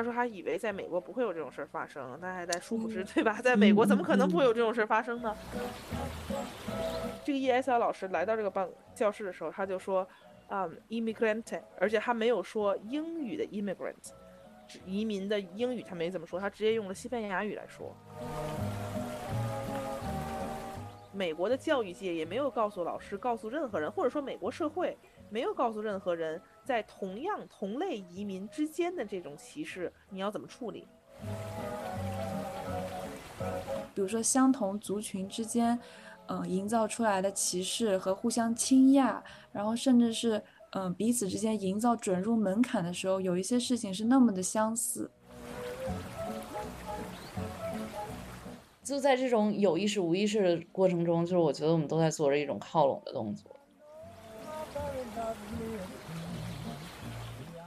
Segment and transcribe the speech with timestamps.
[0.00, 3.38] 他说他以为在美国不会有这种事儿发生，但还在殊不知，对吧？
[3.42, 5.36] 在美国怎么可能不会有这种事儿发生呢？
[7.22, 10.08] 这个 ESL 老师来到这个办教室的时候，他就说，
[10.48, 14.12] 啊，immigrant，而且他没有说英语的 immigrant，
[14.86, 17.94] 移民的英语他没怎么说，他直接用了西班牙语来说。
[21.12, 24.96] 美国的教育界也没有告诉老师，告诉任何人，或者说美国社会
[25.28, 26.40] 没有告诉任何人，
[26.70, 30.86] 在同样同类移民之间的这种歧视，你要怎么处理？
[33.92, 35.76] 比如说相同族群之间，
[36.28, 45.10] 嗯，营造出来的歧视和互相倾轧，然后甚至是嗯彼此之间营造准入门槛的时候，有一些事情是那么的相似。
[48.84, 53.50] 就在这种有意识无意识的过程中，就是我觉得我们都在做着一种靠拢的动作。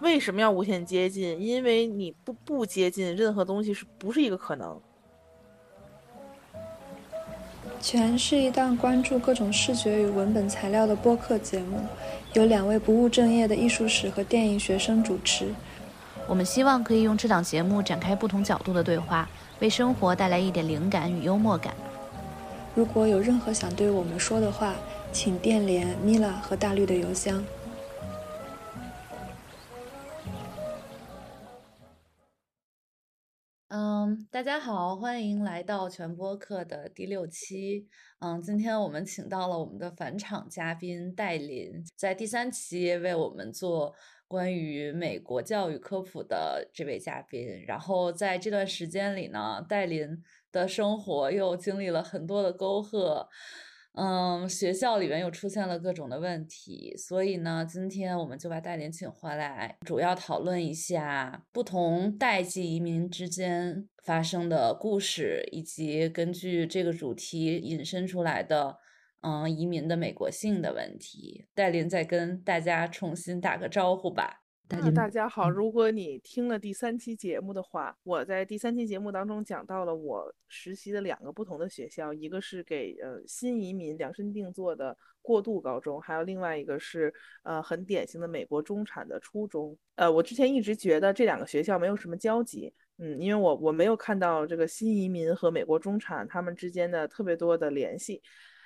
[0.03, 1.41] 为什么要无限接近？
[1.41, 4.77] 因为你不不接近任何东西，是不是一个可能？
[7.80, 11.80] 全是一档关注各种视觉与文本材料的播客节目，
[12.33, 15.47] 由两位不务正业的艺术史和电影学生主持。
[16.27, 19.27] 我们希望可以用这档节目展开不同角度的对话。
[19.59, 21.73] 为生活带来一点灵感与幽默感。
[22.75, 24.75] 如果有任何想对我们说的话，
[25.14, 27.42] 请电联米拉和大绿的邮箱。
[33.75, 37.88] 嗯，大家好，欢迎来到全播客的第六期。
[38.19, 43.95] 嗯，今天我们请到了我们的返场嘉宾戴林，在第三期为我们做。
[44.27, 53.27] 关于美国教育科普的这位嘉宾，然后在这段时间里呢，戴林的生活又经历了很多的沟壑，
[53.94, 68.77] 嗯，学校里面又出现了各种的问题，所以呢，今天我们就把戴林请回来，主要讨论一下不同代际移民之间发生的故事，以及根据这个主题引申出来的。
[69.26, 74.42] 嗯，移民的美国性的问题，戴琳再跟大家重新打个招呼吧。
[74.67, 87.13] 大家好，如果你听了第三期节目的话，我在第三期节目当中讲到了我实习的两个不同的学校，一个是给呃新移民量身定做的过渡高中，还有另外一个是
[87.43, 89.77] 呃很典型的美国中产的初中。
[89.95, 98.21] 呃，我之前一直觉得这两个学校没有什么交集，嗯，因为我我没有看到这个新移民和美国中产他们之间的特别多的联系。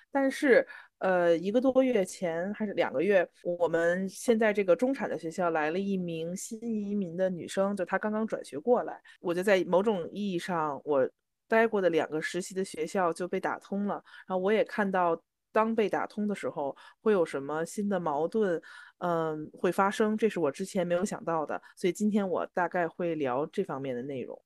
[0.09, 0.65] 但是，
[0.99, 8.99] 呃，一个多月前还是两个月，我们现在这个中产的学校来了一名新移民的女生，就她刚刚转学过来。
[9.19, 11.07] 我就在某种意义上，我
[11.47, 14.03] 待过的两个实习的学校就被打通了。
[14.27, 15.21] 然后我也看到，
[15.51, 18.59] 当被打通的时候，会有什么新的矛盾，
[18.97, 21.61] 嗯，会发生，这是我之前没有想到的。
[21.75, 24.41] 所以今天我大概会聊这方面的内容。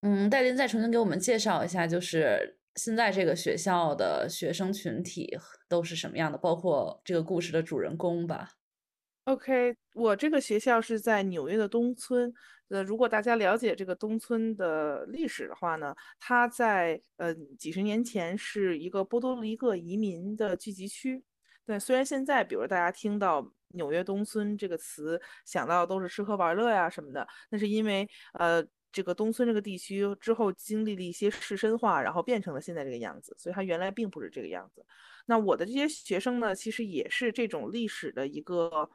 [0.00, 2.56] 嗯，戴林再重新给我们介绍一下，就是。
[2.76, 5.38] 现在这个学校的学生群体
[5.68, 6.38] 都是什么样的？
[6.38, 8.52] 包括这个故事的主人公吧。
[9.24, 12.32] OK，我这个学校是在纽约的东村。
[12.68, 21.22] 呃，如果大家了解这个东村的历史的话呢，它在呃几十年前是一个波多黎各移民的聚集区。
[21.66, 28.66] 对，虽然现在比如大家听到纽约东村这个词，想到都是吃喝玩乐呀什么的，那是因为呃。
[28.92, 34.84] 这个东村这个地区之后经历了一些士绅化，然后变成了现在这个样子，所以它原来并不是这个样子。
[35.24, 38.90] 那我的这些学生呢，其实也是这种历史的一个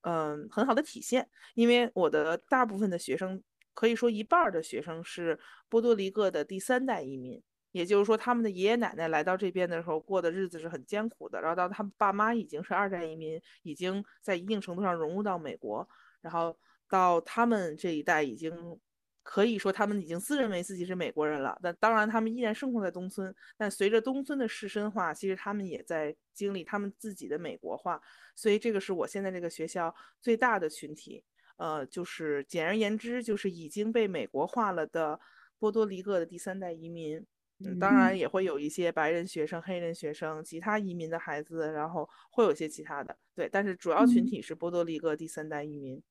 [0.00, 3.42] 嗯很好的体现，因为我的大部分的学生，
[3.74, 5.38] 可以说一半儿的学生是
[5.68, 15.86] 波多黎各的第三代移民，也就是说他们的爷爷奶奶来到这边的时候过的日子是很艰苦的，然后到他们爸妈已经是二代移民，已经在一定程度上融入到美国，
[16.22, 16.56] 然后
[16.88, 18.80] 到他们这一代已经。
[19.24, 23.34] 可以说他们已经自认为自己是美国人了，但当然他们依然生活在东村。
[23.56, 27.98] 但随着东村的士绅化，其实他们也在经历他们自己的美国化。
[28.36, 31.24] 所以这个是我现在这个学校最大的群体，
[31.56, 35.18] 呃，就是简而言之，就是已经被美国化了的
[35.58, 37.24] 波多黎各的第三代移民。
[37.64, 43.16] 嗯，当然也会有一些白人学生、黑人学生、其他移民的孩子，然后会有一些其他的。
[43.34, 46.02] 对，但是主要群体是波多黎各第三代移民。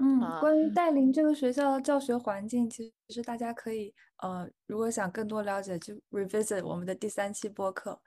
[0.00, 8.00] 嗯，关于带领这个学校的教学环境，其实大家可以，呃，如果想更多了解，就 revisit 我们的第三期播客。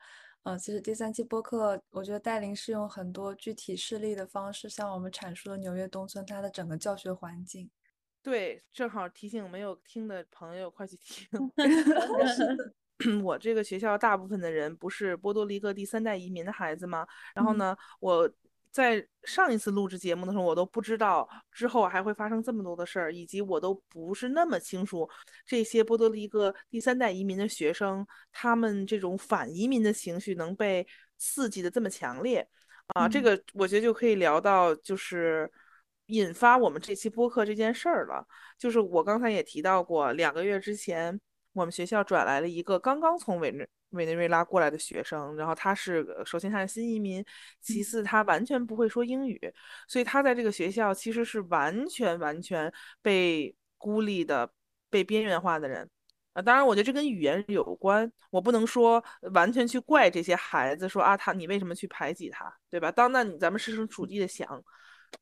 [0.44, 7.70] 呃，其实第三期播客，我觉得带领是用很多具体事例的方式，向我们阐述了纽约东村它的整个教学环境。
[8.24, 11.28] 对，正好提醒没有听的朋友快去听。
[13.22, 17.06] 我这个学校大部分的人不是波多黎各第三代移民的孩子吗？
[17.36, 18.32] 然后呢，我。
[18.72, 25.08] 在上一次录制节目的时候，我都不知道之后还会发生这么多的事儿，以及我都不是那么清楚
[25.46, 30.88] 这些波多黎各第三代移民的学生，他们这种反移民的情绪能被
[31.18, 32.48] 刺激的这么强烈
[32.96, 33.08] 啊！
[33.08, 35.52] 这个我觉得就可以聊到就是
[36.08, 38.26] 引发我们这期播客这件事儿了。
[38.58, 41.20] 就是我刚才也提到过，两个月之前
[41.54, 47.24] 我们学校转来了一个刚刚从委内委内瑞拉过来的学生，然后他是首先他是新移民，
[47.62, 49.40] 其次他完全不会说英语，
[49.88, 52.72] 所以他在这个学校其实是完全完全
[53.02, 54.50] 被孤立的、
[54.90, 55.90] 被边缘化的人。
[56.34, 59.04] 啊，当然，我觉得这跟语言有关，我不能说
[59.34, 62.90] 完全去怪这些孩子，说啊他你为什么去排挤他，对吧？
[62.90, 64.64] 当那你咱们设身处地的想，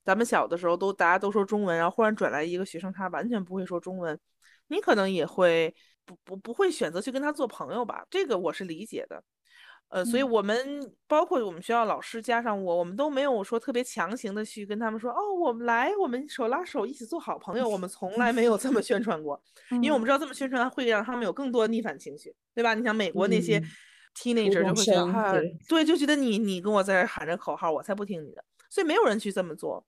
[0.05, 4.19] 咱们小的时候都大家都说中文，然后忽然转来一个学生，他完全不会说中文，
[4.67, 5.75] 你可能也会。
[6.09, 8.03] 不不不会选择去跟他做朋友吧？
[8.09, 9.23] 这个我是理解的，
[9.89, 17.69] 呃，所以我们包括我们学校老师加上我，我们都没有说特别强行的去跟他们说，哦，我们来，我们手拉手一起做好朋友。
[17.69, 19.39] 我们从来没有这么宣传过，
[19.69, 22.73] 因为我们知道这么宣传会让他们有更多逆反情绪，对吧？
[22.73, 23.61] 你想美国那些
[24.15, 29.85] teenager 就会觉得，对，就觉得你你跟我在这喊着口号，我才不听你的，所以没有人去这么做，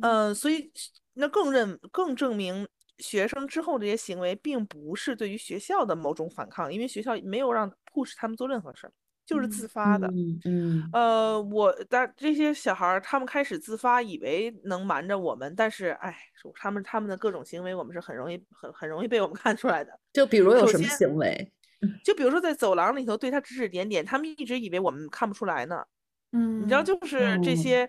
[0.00, 0.72] 嗯，所以
[1.12, 2.66] 那更认更证明。
[2.98, 8.92] 学生之后这些行为并不是对于学校的某种反抗，因为学校没有让 push 他们做任何事儿，
[9.26, 10.06] 就是自发的。
[10.44, 16.16] 嗯，呃，我但这些小孩儿他们开始自发，以为能瞒着我们，但是哎，
[16.54, 19.98] 他们他们的各种行为，我们是很容易很很容易被我们 看出来的。
[20.12, 21.52] 就比如有什么行为？
[22.04, 25.84] 就比如说在走廊里头对他指指点点，他们一直以为我们看不出来呢。
[26.32, 27.88] 嗯，你知道，就是这些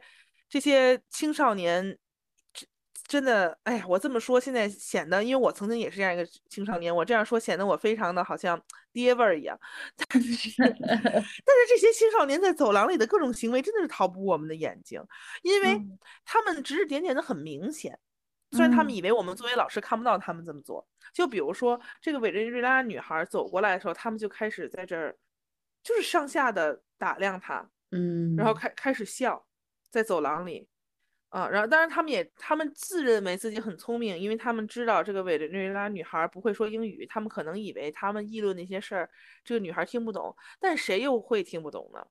[0.50, 1.98] 这些青少年。
[3.06, 8.60] 真的，哎呀，我这么说现在显得，因为我曾经也是这样一个青少年，我这样说显得我非常的好像
[8.92, 9.60] 爹味儿一样。
[9.98, 15.04] 但是， 但是这些青少年在走廊里的各种行为真的是逃不过我们的眼睛，
[15.42, 15.80] 因为
[16.24, 18.00] 他们指指点点的很明显。
[18.52, 25.18] 虽然他们以为我们作为老师看不到他们这么做，就比如说这个委内瑞拉女孩走过来的时候，他们就开始在这儿，
[25.84, 29.46] 就是上下的打量她，嗯，然后开开始笑，
[29.90, 30.68] 在走廊里。
[31.34, 39.10] 啊，然后当然他们也，他们自认为自己很聪明，因为他们知道这个委内瑞拉女孩不会说英语，他们可能以为他们议论那些事儿，
[39.44, 42.06] 这个女孩听不懂，但谁又会听不懂呢？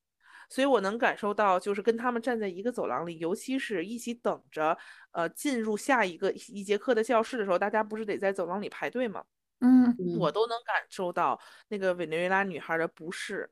[0.48, 4.76] 所以我能感受到，就是跟他们站在一个走廊里，尤其是一起等着，
[5.12, 9.24] 呃，进入下一个一节课的教室的时候，大家不是得在走廊里排队吗？
[9.60, 13.48] 嗯，我都能感受到那个委内瑞拉女孩的不适，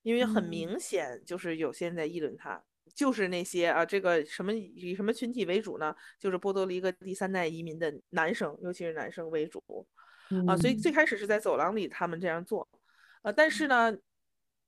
[0.00, 2.64] 因为很明显就是有些人在议论她。
[2.94, 5.94] 就是那些啊，这个什么以什么群体为主呢？
[6.18, 9.62] 就是波多黎各第三代移民的男生，尤其是男生为主
[10.46, 10.54] 啊。
[10.56, 12.68] 所以最开始是在走廊里他们这样做，
[13.22, 13.96] 呃，但是呢，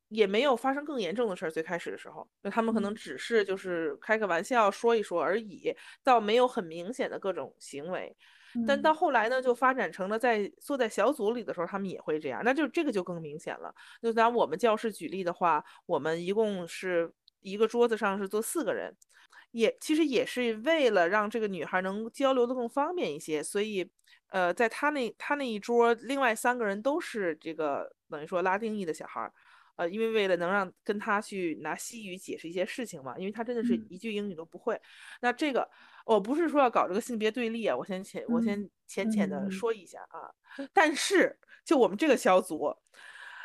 [0.08, 1.50] 也没有发生更严重的事儿。
[1.50, 8.16] 最开始的时候，那他们可能只是就是开个玩笑说一说而已，倒没有很明显的各种行为。
[8.66, 12.40] 但到后来呢，就发展成了在坐在小组里的时候，他们也会这样。
[12.42, 13.74] 那就这个就更明显了。
[14.00, 17.12] 就拿我们教室举例的话，我们一共是。
[17.44, 18.96] 一个桌子上是坐四个人，
[19.52, 23.88] 也其实也是为了让这个女孩能交流的更方便一些，所以，
[24.28, 29.30] 呃，在他那他那一桌，另外三个人都是这个等于说拉丁裔的小孩，
[29.76, 34.80] 呃，因为为了能让跟他去拿西语解释一些事情嘛，因为他真的是一句英语都不会。
[35.20, 35.70] 那这个
[36.06, 40.32] 我不是说要搞这个性别对立啊，我先浅我先浅浅的说一下啊，
[40.72, 42.74] 但是就我们这个小组。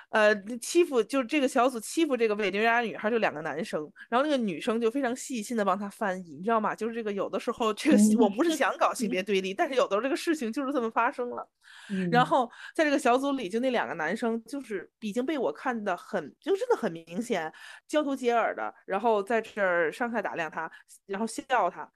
[0.10, 6.74] 呃，欺负就是这个小组欺负这个委内瑞拉女孩，就两个男生，然后那个女生就非常细心的帮他翻译，你知道吗？
[6.74, 11.48] 就是这个有的时候这个我不是想搞性别 对立，但是有的时候这个事情就是这么发生了。
[12.12, 17.54] 然后在这个小组里，就那两个男生就是已经被我看的很，就真的很明显，
[17.88, 20.72] 交头接耳的，然后在这儿上下打量他，
[21.06, 21.88] 然后笑他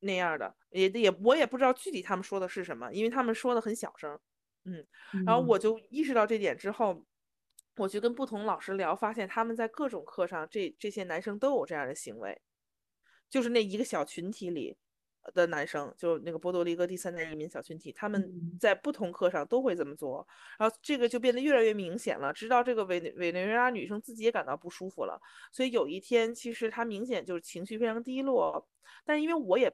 [0.00, 4.18] 那样的，也也我也不知道具体他们说的是什么，因为他们说的很小声，
[4.64, 4.82] 嗯，
[5.26, 7.04] 然后我就意识到这点之后。
[7.76, 12.40] 我去跟不同老师聊，发现他们在各种课上，这这些男生都有这样的行为，
[13.28, 14.76] 就是那一个小群体里
[15.32, 20.26] 的男生，就那个波多黎各第三代移民小群体，他们在不同课上都会这么做，
[20.58, 28.68] 然后这个就变得越来越明显了，直到这个委委内瑞拉女生自己也感到不舒服了，所以有一天，其实她明显就是情绪非常低落，
[29.04, 29.72] 但是因为我也。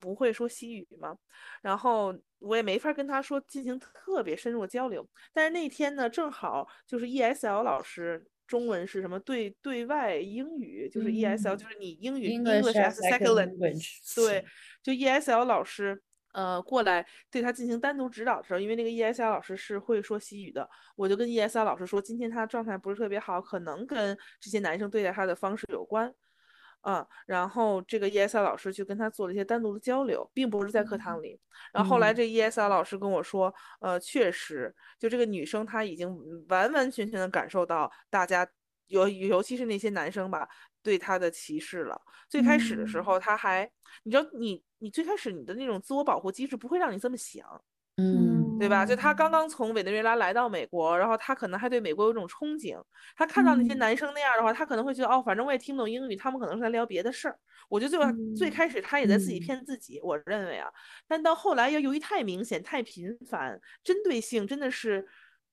[0.00, 1.16] 不会说西语嘛，
[1.62, 5.06] 然后我也没法跟他说进行特别深入的交流。
[5.32, 14.14] 但是那天呢，正好就是 ESL 老师，中文是什么对对外英语，就是 ESL，就是你英语 English as second language。
[14.16, 14.44] 对，
[14.82, 16.02] 就 ESL 老师
[16.32, 26.12] 呃过来对他进行单独指导的时候，因为那个 ESL 老师是会说西语的，我就跟 ESL 老师说，今天他状态不是特别好，可能跟这些男生对待他的方式有关。
[26.82, 31.38] 嗯，然后这个 ESL 老师去跟他做了一些单独的交流，并不是在课堂里。
[31.72, 36.08] 然后后来嗯这 ESL 老师跟我说，呃，确实，就这个女生她已经
[36.48, 38.48] 完完全全的感受到大家
[38.88, 40.48] 尤尤其是那些男生吧，
[40.82, 42.00] 对她的歧视了。
[42.28, 43.70] 最开始的时嗯候，她还，
[44.04, 47.44] 你知道，你你最开始你的那种自我保护机制不会让你这么想。
[47.96, 48.29] 嗯
[48.60, 48.84] 对吧？
[48.86, 52.80] 就他刚嗯刚从委内瑞拉来到美国，然后他可能还对美国有种憧憬。
[53.16, 57.36] 他看到那些嗯男生那样的话，他可能会觉得哦，反正我也听不懂英语，他们可能是在聊别的事儿。
[57.68, 58.04] 我觉得最后
[58.36, 60.68] 最嗯开始他也在自己嗯骗自己，我认为啊。
[61.08, 65.06] 但到后来，又由于太明显、太频繁，针对性真的是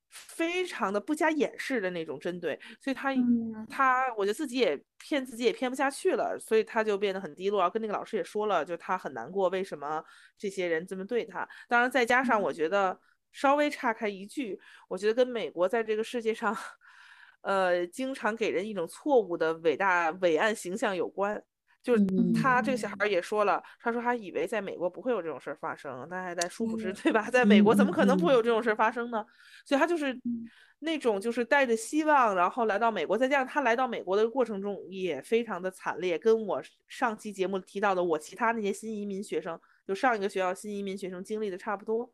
[0.10, 7.60] 非常的不加掩饰的那种针对，所以他嗯他我觉得自己也骗自己也骗不下去了，所以他就变得很低落。
[7.60, 10.04] 然后跟那个老师也说了，就他很难过，为什么
[10.38, 11.48] 这些人这么对他？
[11.68, 13.00] 当然再加上我觉得
[13.32, 16.56] 稍微岔开一句，我觉得跟美国在这个世界上，
[17.42, 21.44] 呃，经常给人一种错误的伟大伟岸形象有关。
[21.88, 27.30] 就是他这个小孩儿也说了，他说他以为在美国不会有这种事儿发生，但还在殊不知，嗯对吧？
[27.32, 29.26] 在美国怎么可能不会嗯有这种事儿发生呢？
[29.64, 30.46] 所以他就是嗯
[30.80, 42.12] 那种就是带着希望，然后来到美国，再加上他来到美国的过程中也非常的惨烈，跟我上期节目提到的我其他那些新移民学生，就上一个学校新移民学生经历的差不多。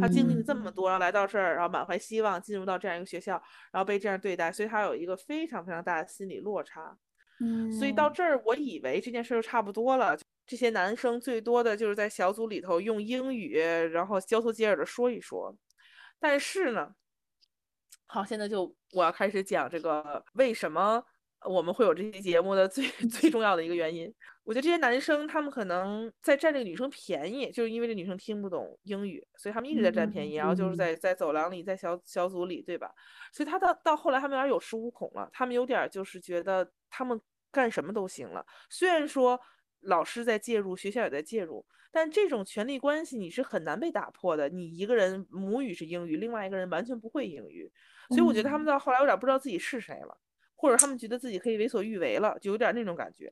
[0.00, 3.40] 他经历了这么多，然后来到这儿，然后满怀希望进入到这样一个学校，
[3.72, 6.96] 然后被这样对待，所以他有一个非常非常大的心理落差。
[7.78, 10.16] 所以到嗯这儿，我以为这件事儿就差不多了。
[10.46, 15.56] 这些男生最多的就是在小组里头用英语，然后交头接耳的说一说。
[16.20, 16.94] 但是呢，
[18.06, 21.02] 好，现在就我要开始讲这个为什么
[21.48, 24.14] 我们会有这期节目的最 最重要的一个原因。
[24.44, 32.92] 我觉得这些男生他们可能在占这个女生便宜，就是因为这女生听不懂英语，所以他们一直在占便宜，然后就是在在走廊里，在小小组里，对吧？
[33.32, 37.20] 所以他到到后来他们有点有恃无恐了，他们有点就是觉得他们
[37.50, 38.46] 干什么都行了。
[38.70, 39.40] 虽然说
[39.80, 44.48] 老师在介入，学校也在介入，但这种权力关系你是很难被打破的。
[44.48, 47.68] 你一个人母语是英语，另外一个人完全不会英语，
[48.10, 50.16] 所以我觉得他们到后来有点不知道自己是谁了，
[50.54, 53.26] 或者他们觉得自己可以为所欲为了，就有点那种感觉。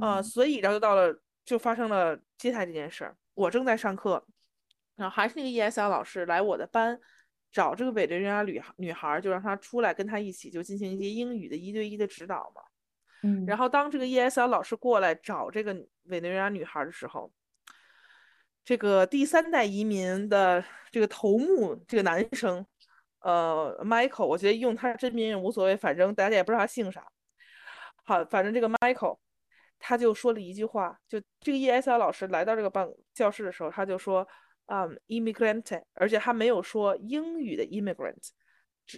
[0.00, 1.12] 呃，嗯所以然后就到了，
[1.44, 3.16] 就发生了接下来这件事儿。
[3.34, 4.24] 我正在上课，
[4.96, 6.98] 然后还是那个 ESL 老师来我的班
[7.50, 12.62] 找这个委内瑞拉女孩女孩儿，就让她出来跟她一起就进行一些英语的一对一的指导嘛。
[13.22, 15.74] 嗯然后当这个 ESL 老师过来找这个
[16.04, 17.30] 委内瑞拉女孩儿的时候，
[18.64, 22.64] 这个第三代移民的这个头目这个男生，
[23.20, 27.06] 呃，Michael，我觉得用他真名也无所谓，反正大家也不知道他姓啥。
[28.04, 29.18] 好，反正这个 Michael，
[29.78, 34.26] 他就说了一句话，就这个 ESL 老师来到这个办教室的时候，他就说，
[34.66, 38.30] 啊、i m m i g r a n t 而且他没有说英语的 immigrant，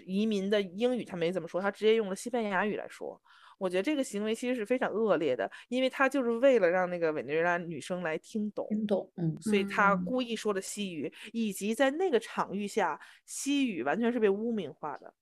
[0.06, 3.20] 移民的英语他没怎么说，他直接用了西班牙语来说。
[3.62, 15.14] 我觉得这个行为其实是非常恶劣的，因为他就是为了让那个委内瑞拉女生来听懂，听懂，嗯所以他嗯故意说的西语，以及在那个场域下，西语完全是被污名化的。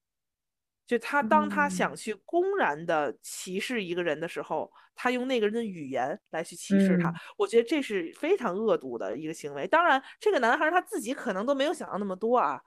[0.86, 9.68] 就他当他想嗯去公然的歧视一个人的时候，他用那个人的语言来去歧视他嗯，我觉得这是非常恶毒的一个行为。
[9.68, 12.60] 当然，这个男孩儿他自己可能都没有想到那么多啊，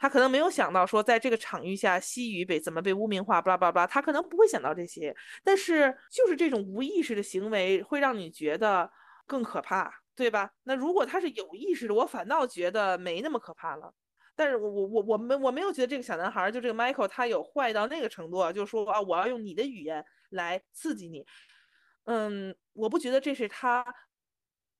[0.00, 5.14] 他可能没有想到说在这个场域下西语被怎么被污名化，巴拉巴拉，他可能不会想到这些。
[5.44, 8.90] 但是就是这种无意识的行为会让你觉得
[9.26, 10.50] 更可怕，对吧？
[10.62, 13.92] 那如果他是有意识的，我反倒觉得没那么可怕了。
[14.34, 21.22] 但是我我我我没我没有觉得这个小男孩儿就这个 Michael 他有坏到那个程度啊，就说啊我要用你的语言来刺激你，
[22.04, 23.84] 嗯，我不觉得这是他，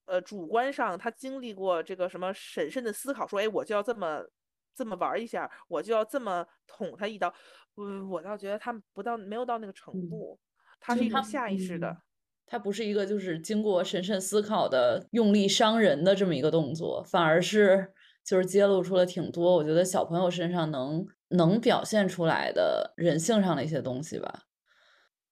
[0.06, 4.24] 呃，主观上他经历过这个什么审慎的思考，说哎我就要这么
[4.80, 7.32] 这么玩儿一下，我就要这么捅他一刀，
[7.76, 10.40] 嗯，我倒觉得他不到没有到那个程嗯度，
[10.80, 11.90] 他是一种下意识的。
[11.90, 12.02] 嗯
[12.46, 17.92] 它不是一个就是经过审慎思考的用力伤人的这么一个动作，反而是
[18.24, 24.46] 就是揭露出了挺多我觉得小朋友身上能能表现出来的人性上的一些东西吧。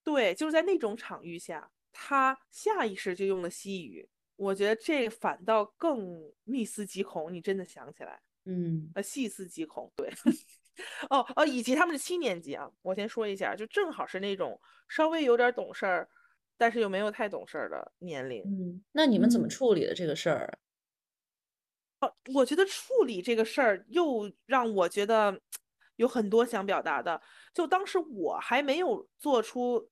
[0.04, 7.34] 对，就是在那种场域下，他下意识就用了西语，我觉得这反倒更密思极恐。
[7.34, 9.90] 你真的想起来，嗯呃，细思极恐。
[9.96, 10.08] 对，
[11.10, 16.08] 哦哦，以及他们是七年级啊，我先说一下，就正好是那种稍微有点懂事儿，
[16.56, 18.42] 但是又没有太懂事儿的年龄。
[18.44, 20.58] 嗯，那你们怎么嗯处理的这个事儿？
[22.02, 25.40] 哦我觉得处理这个事儿又让我觉得
[25.96, 27.20] 有很多想表达的。
[27.52, 29.90] 就当时我还没有做出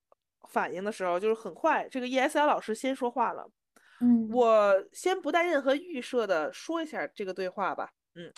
[0.48, 3.50] 反应的时候，就是很快这个 ESL 老师先说话了。
[4.00, 7.90] 嗯我先不带任何预设的说一下这个对话吧。
[8.16, 8.32] 嗯，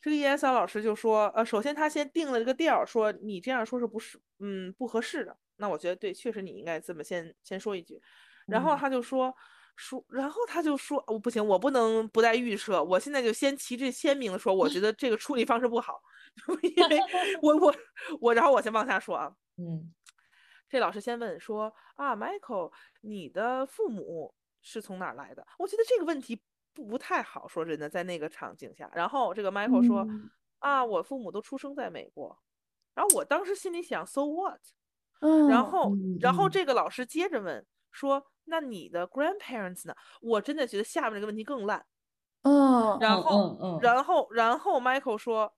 [0.00, 5.36] 这个 ESL 老师就说，呃，首先他先定了这个调儿，说你这样说是不是嗯不合适的。
[5.56, 8.00] 那我觉得对，确实你应该这么先先说一句。
[8.46, 9.34] 然后他就说
[9.76, 16.00] 说，然后他就说，我不行，我不能不带预设，我现在就先旗帜鲜明的说，我觉得这个处理方式不好，
[16.62, 16.98] 因为
[17.42, 17.74] 我我
[18.20, 19.92] 我，然后我先往下说啊，嗯
[20.68, 22.70] 这老师先问说啊，Michael，
[23.00, 25.46] 你的父母是从哪儿来的？
[25.58, 26.40] 我觉得这个问题
[26.78, 28.88] 不不太好，说真的，在那个场景下。
[28.94, 30.30] 然后这个 Michael 说、嗯
[30.60, 32.38] 啊，我父母都出生在美国。
[32.94, 34.60] 然后我当时心里想，so what？
[35.20, 39.94] 嗯，然后嗯然后嗯这个老师接着问说，那你的 grandparents 呢？
[40.20, 41.84] 我真的觉得下面这个问题更烂。
[42.42, 45.52] 嗯，嗯然后然后然后 Michael 说。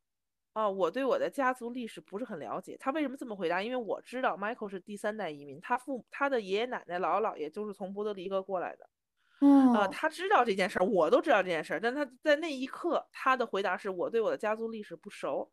[0.52, 2.76] 啊，我对我的家族历史不是很了解。
[2.76, 3.62] 他为什么这么回答？
[3.62, 8.84] 因为我知道 Michael 是第三代移民，他父他的爷爷奶奶、姥姥姥爷就是从波多黎各过来的。
[9.40, 15.50] 嗯，呃，他知道这件事儿，我都知道这件事儿，但他在那一刻，他的回答是我对我的家族历史不熟。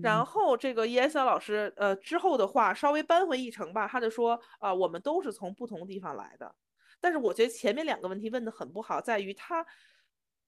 [0.00, 6.54] 然嗯后这个 ESL 老师，呃，之后的话稍微扳回一城吧，他就说，啊、我们都是从不同地方来的。
[7.00, 9.66] 但是我觉得前面两个问题问的很不好，在于他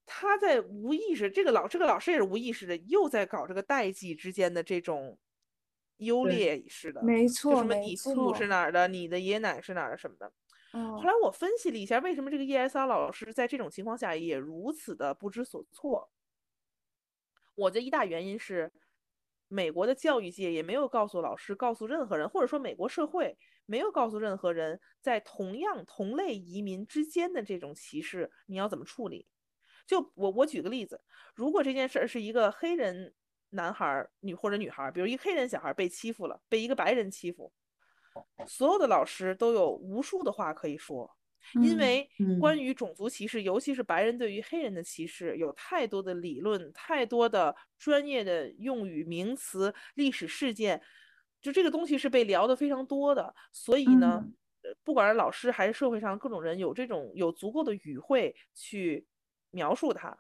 [0.06, 5.18] 他在无意识，这个老这个老师也是无意识的，又在搞这个代际之间的这种
[5.96, 10.32] 优劣式的，没错，什么你父母是，哪儿的，你的爷爷奶奶是哪儿的什么的。
[10.94, 16.10] 后嗯来我分析了一下，为什么这个 ESR 老师在这种情况下也如此的不知所措。
[17.54, 18.72] 我的一大原因是，
[19.48, 23.36] 美国的教育界也没有告诉老师，告诉任何人，或者说美国社会
[23.66, 29.26] 没有告诉任何人，在同样同类移民之间的这种歧视，你要怎么处理？
[29.86, 31.02] 就我我举个例子，
[31.34, 33.14] 如果这件事儿是一个黑人
[33.50, 37.52] 男孩儿、女或者女孩儿，比如一个黑人小孩儿被欺负了，被一个白人欺负，
[38.46, 41.10] 所有的老师都有无数的话可以说，
[41.54, 50.80] 因嗯为嗯关于种族歧视，尤其是白人对于黑人的歧视，有太多的理论、太多的专业的用语、名词、历史事件，
[51.40, 53.34] 就这个东西是被聊得非常多的。
[53.52, 54.24] 所以呢，
[54.84, 59.06] 不管是老师还是社会上各种人，有这种有足够的语汇去
[59.50, 60.18] 描述它。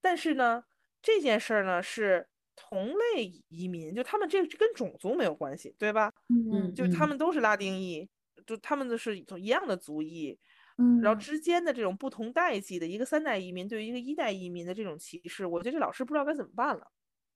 [0.00, 0.64] 但是呢，
[1.00, 2.28] 这件事儿呢是
[2.68, 6.12] 同类移民，就他们这跟种族没有关系，对吧？
[6.28, 8.08] 嗯就他们都是拉丁裔，
[8.46, 10.38] 就他们的是一样的族裔，
[10.78, 16.86] 嗯然后嗯之间的这种不同代际的一个三代移民对于一个一代移民的这种歧视，我觉得这老师不知道该怎么办了。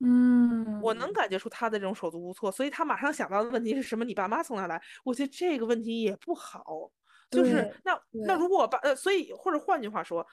[0.00, 4.04] 嗯，我能感觉出他的这种手足无措，所以他马上想到的问题是什么？
[4.04, 4.80] 你爸妈从哪来？
[5.04, 6.90] 我觉得这个问题也不好。
[7.30, 10.24] 就是那那如果我爸呃，所以或者换句话说，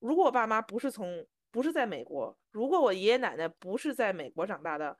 [0.00, 4.98] 如果我爸妈不是从不是在美国，如果我爷爷奶奶不是在美国长大的，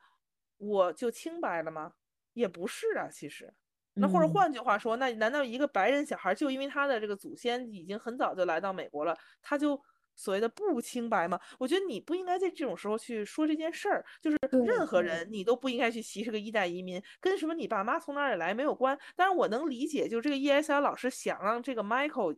[0.59, 1.95] 我就清白了吗？
[2.35, 3.53] 也不是啊，其实。
[3.95, 9.79] 那或者嗯换句话说，那难道一个白人小孩就因为他的这个祖先已经很早就来到美国了，他就
[10.15, 11.39] 所谓的不清白吗？
[11.59, 18.99] 我觉得你不应该在这种时候去说这件事儿，就是任何人你都不应该去歧视个一代移民，跟什么你爸妈从哪里来没有关。
[19.15, 22.37] 当然我能理解，就是这个 ESL 老师想让这个 Michael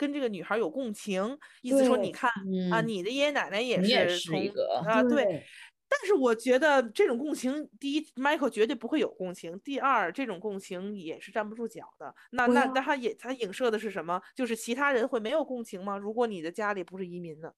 [0.00, 2.30] 跟这个女孩有共情，意思说你对看
[2.72, 4.38] 啊，嗯你的爷爷奶奶也是从
[4.86, 5.24] 啊对。
[5.24, 5.46] 对
[5.92, 12.14] 但是我觉得这种共情，第一，Michael 绝对不会有共情；第二，这种共情也是站不住脚的。
[12.30, 14.22] 那那那他也他影射的是什么？
[14.36, 15.98] 就是其他人会没有共情吗？
[15.98, 17.52] 如果你的家里不是移民的？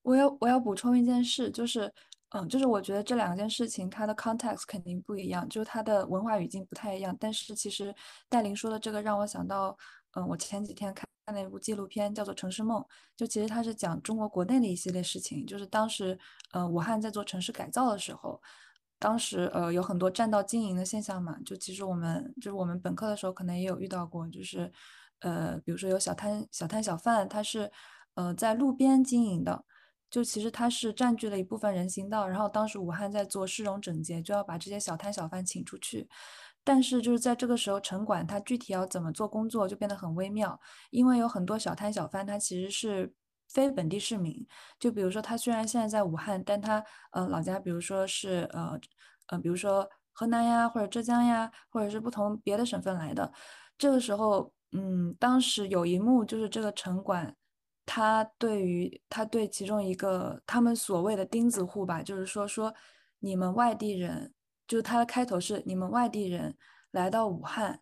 [0.00, 1.92] 我要我要补充一件事，就是，
[2.30, 7.14] 嗯，就是我觉得这两件事情它的 context 肯定不一样，就是它的文化语境不太一样。
[7.20, 7.94] 但是其实
[8.30, 9.76] 戴琳说的这个让我想到，
[10.12, 12.80] 嗯，我前几天看那部纪录片叫做《城市梦》，
[13.16, 16.18] 就其实它是讲中国国内的一系列事情，就是当时，
[16.52, 18.40] 呃，武汉在做城市改造的时候。
[18.98, 24.72] 当时呃有很多占道经营的现象嘛，就其实我们就是我们本科的时候可能也有遇到过，就是
[25.20, 27.70] 呃比如说有小摊小摊小贩，他是
[28.14, 29.66] 呃在路边经营的，
[30.08, 36.08] 就其实它是占据了一部分人行道，然后当时武汉在做市容整洁，就要把这些小摊小贩请出去。
[36.66, 40.58] 但是就是在这个时候，城管他具体要怎么做工作就变得很微妙，
[40.90, 43.14] 因为有很多小摊小贩他其实是
[43.48, 44.44] 非本地市民，
[44.80, 48.78] 就比如说他虽然现在在武汉，但他呃老家比如说是呃
[49.28, 53.32] 呃比如说河南呀或者浙江呀，或者是不同别的省份来的，
[53.78, 57.36] 这个时候嗯当时有一幕就是这个城管。
[57.88, 62.74] 他对于他对其中一个他们所谓的钉子户吧，就是说说
[63.20, 64.34] 你们外地人，
[64.66, 66.56] 就是他的开头是你们外地人
[66.90, 67.80] 来到武汉，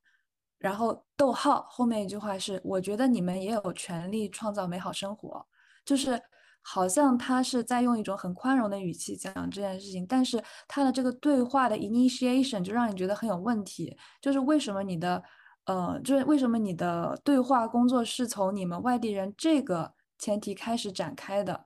[0.59, 5.47] 然后逗号后面一句话是我觉得你们也有权利创造美好生活，
[5.85, 6.21] 就是
[6.63, 15.23] 好像他是在用一种很宽容的语气讲这件事情，但是他的这个对话的 initiation 就让你觉得很有问题，就是为什么你的。
[15.67, 21.65] 呃，就是为什么你的对话工作是从你们外地人这个前提开始展开的？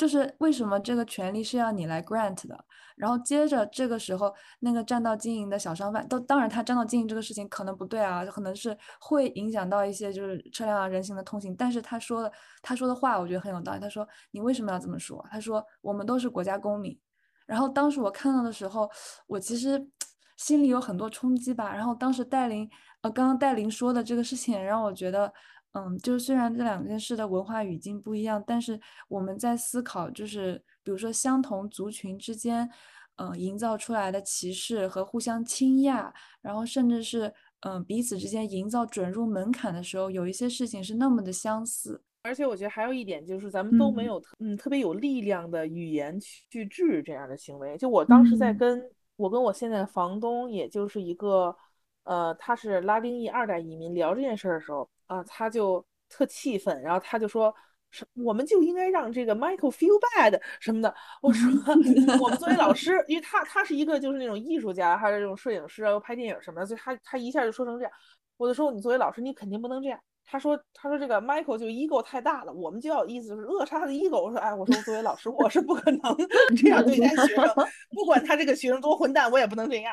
[0.00, 2.64] 就是为什么这个权利是要你来 grant 的？
[2.96, 11.54] 然后接着这个时候，那个占道经营的小商贩，都当然他占道经营这个事情可能不对啊，可能是会影响到一些就是车辆啊人行的通行。
[11.54, 12.32] 但是他说的
[12.62, 13.78] 他说的话，我觉得很有道理。
[13.78, 15.22] 他说你为什么要这么说？
[15.30, 16.98] 他说我们都是国家公民。
[17.44, 18.90] 然后当时我看到的时候，
[19.26, 19.86] 我其实
[20.38, 21.74] 心里有很多冲击吧。
[21.74, 22.66] 然后当时戴琳
[23.02, 25.30] 呃刚刚戴琳说的这个事情，让我觉得。
[25.72, 32.68] 嗯，就是虽然这两件事的文化语境不一样，但是我们在思考，就是比如说相同族群之间，
[33.16, 42.02] 嗯，营造出来的歧视和互相倾轧，然后甚至是嗯彼此之间营造准入门槛的时候，有一些事情是那么的相似。
[42.24, 47.78] 而且我觉得还有一点就是，咱们都没有嗯特别有力量的语言去治这样的行为。
[47.78, 48.82] 就我当时在跟
[49.14, 51.56] 我跟我现在的房东，也就是一个
[52.02, 54.90] 呃他是拉丁裔二代移民聊这件事的时候。
[55.10, 57.52] 啊，他就特气愤，然后他就说
[57.90, 61.50] ：“是我们就应该让这个 Michael feel bad 什么的。”我说
[62.22, 67.92] ：“我们作为老师，因为他他是一个就是那种艺术家，还是这种摄影师啊，拍电影什么的，所以他他一下就说成这样。
[68.36, 69.98] 我就说你作为老师，你肯定不能这样。
[70.24, 74.22] 他说他说这个 Michael 就 ego 太大了，我们就要意思就是扼杀他的 ego。
[74.22, 76.00] 我说哎，我说作为老师，我是不可能
[76.56, 77.52] 这样对待学生，
[77.90, 79.92] 不管他这个学生多混蛋，我也不能这样。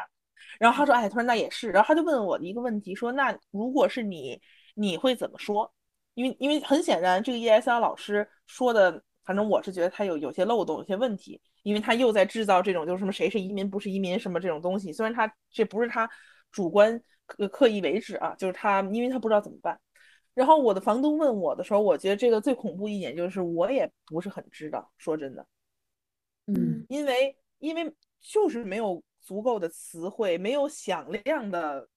[0.60, 1.72] 然后他说哎，他说那也是。
[1.72, 4.40] 然后他就问我一个问题，说那如果是你。
[4.80, 5.74] 你会怎么说？
[6.14, 14.94] 因为因为很显然，这个 ESL 老师说的，反正我是觉得他有有些漏洞，有些问题，因为他又在制造这种就是什么谁是移民不是移民什么这种东西。
[14.94, 16.10] 虽然他这不是他
[16.52, 19.80] 主观刻刻意为之啊，就是他因为他不知道怎么办。
[20.34, 25.46] 然后我的房东问我的时候，我觉得这个最恐怖一点就是我也不是很知道，说真的，
[26.46, 31.88] 嗯，因为因为就是没有足够的词汇，没有响亮的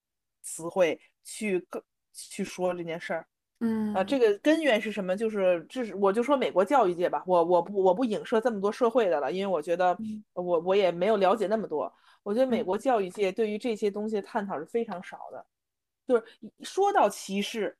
[0.43, 1.83] 词汇去更。
[2.13, 3.27] 去说这件事儿，
[3.61, 5.17] 嗯啊，这个根源是什么？
[5.17, 9.97] 就是这是我就说美国教育界吧，我我不我不影射这么多社会的了，因为我觉得
[10.33, 11.93] 我我也没有了解那么多。
[12.23, 15.47] 我觉得美国教育界对于这些东西的探讨是非常少的，
[16.07, 16.25] 就是
[16.61, 17.77] 说到歧视，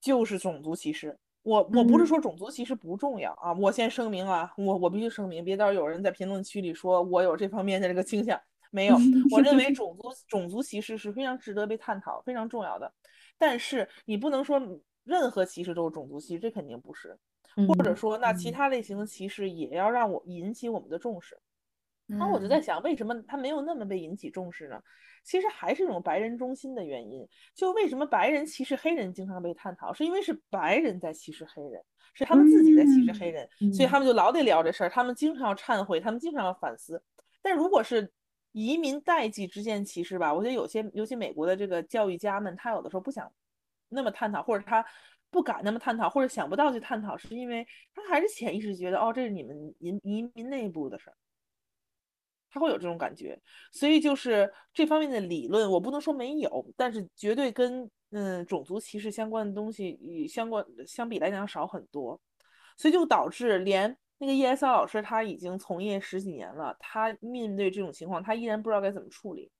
[0.00, 1.18] 就是种族歧视。
[1.42, 8.38] 我我不是说种族歧视不重要啊，我先声明啊，我我必须声明，别到时候有人在评论区里说我有这方面的这个倾向，
[8.70, 8.96] 没有。
[9.32, 12.92] 我认为种族种族歧视是非常值得被探讨、非常重要的。
[13.40, 14.60] 但是你不能说
[15.02, 17.18] 任何歧视都是种族歧视，这肯定不是。
[17.66, 21.36] 或者说，那其他类型的歧视也要让我引起我们的重视。
[22.06, 24.80] 那我就在想，为什么他没有那么被引起重视呢？
[25.24, 27.26] 其实还是这种白人中心的原因。
[27.54, 31.82] 就为什么白人歧视黑人经常被探讨，是因为是白人在歧视黑人，
[32.14, 34.90] 是他们自己在歧视黑人，所以他们就老得聊这事儿。
[34.90, 37.02] 他们经常要忏悔，他们经常要反思。
[37.42, 38.12] 但如果是
[38.52, 43.32] 移民代际之间歧视吧，我觉得有些，尤其美国的这个教育家们，他有的时候不想
[43.88, 44.84] 那么探讨，或者他
[45.30, 51.16] 不敢那么探讨，或者想不到去探讨，是因为他还是潜意识觉得，哦，这是你们移移民内部的事儿，
[52.50, 53.40] 他会有这种感觉。
[53.70, 62.20] 所以就是这方面的理论，我不能说没有，但是绝对跟嗯种族歧视相关的东西与相关相比来讲少很多，
[62.76, 63.96] 所以就导致连。
[64.22, 69.50] 那个 ESL 老师他已经从业十几年了，他面对这种情况，他依然不知道该怎么处理，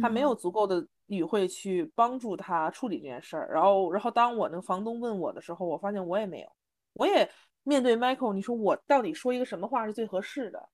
[0.00, 3.52] 他没有足够的语汇去帮助他处理这件事儿。
[3.52, 6.48] 然后，然后当我那个房东问我的时候，我发现我也没有，
[6.94, 7.30] 我也
[7.62, 10.68] 面对 Michael，你说我到底说一个什么话是最合适的？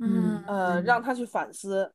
[0.00, 1.94] 嗯呃，让他去反思。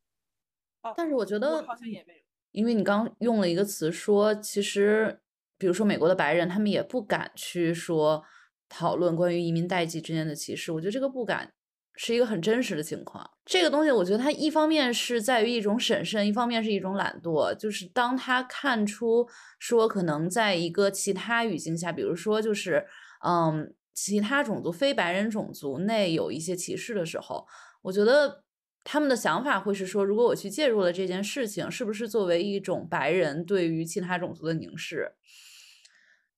[0.95, 2.19] 但是我觉得好像也没有，
[2.51, 5.19] 因为你刚用了一个词说，其实
[5.57, 8.23] 比如说美国的白人，他们也不敢去说。
[8.69, 11.51] 讨论关于移民代际之间的歧视，我觉得这个不敢
[11.95, 13.29] 是一个很真实的情况。
[13.43, 17.53] 这个东西，我觉得它一方面是在于一种审慎，一方面是一种懒惰。
[17.55, 19.27] 就是当他看出
[19.57, 22.85] 说可能在一个其他语境下，比如说就是
[23.25, 27.45] 嗯其他种族非白人种族内有一些歧视的时候，
[27.81, 28.43] 我觉得
[28.83, 35.11] 他们的想法会是说，如果我去介入了这件事情，是不是作为一种白人对于其他种族的凝视？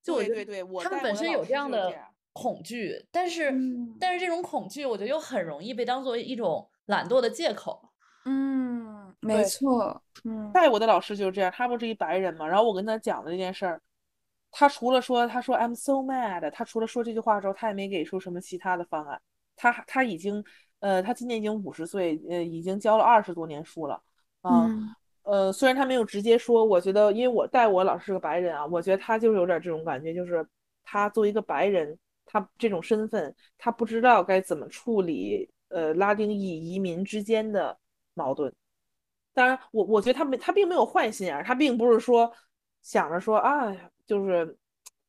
[0.01, 1.93] 就对对对，他们本身有这样的。
[2.33, 3.53] 恐惧，但是
[3.99, 7.89] 但是这种恐惧，我觉得又很容易被当做一种懒惰的借口。
[8.25, 10.01] 嗯，没错。
[10.23, 13.81] 嗯，带我的老师就是这样，他不是一白人嘛，然后我跟他讲的这件事儿，
[14.49, 19.21] 他除了说他说 I'm so mad，他除了说这句话之后，他也没给出什么其他的方案。
[19.55, 20.43] 他他已经
[20.79, 24.01] 呃，他今年已经五十岁，呃，已经教了二十多年书了。
[24.43, 30.47] 嗯，呃，虽然他没有直接说，我觉得因为我带我老师是个白人啊，我觉得他就是有点这种感觉，就是
[30.83, 31.97] 他作为一个白人。
[32.31, 37.77] 他这种身份，他不知道该怎么处理呃拉丁裔移民之间的
[38.13, 38.53] 矛盾。
[39.33, 42.31] 当然，我我觉得他没他并没有坏心眼儿，他并不是说
[42.81, 44.57] 想着说啊，就是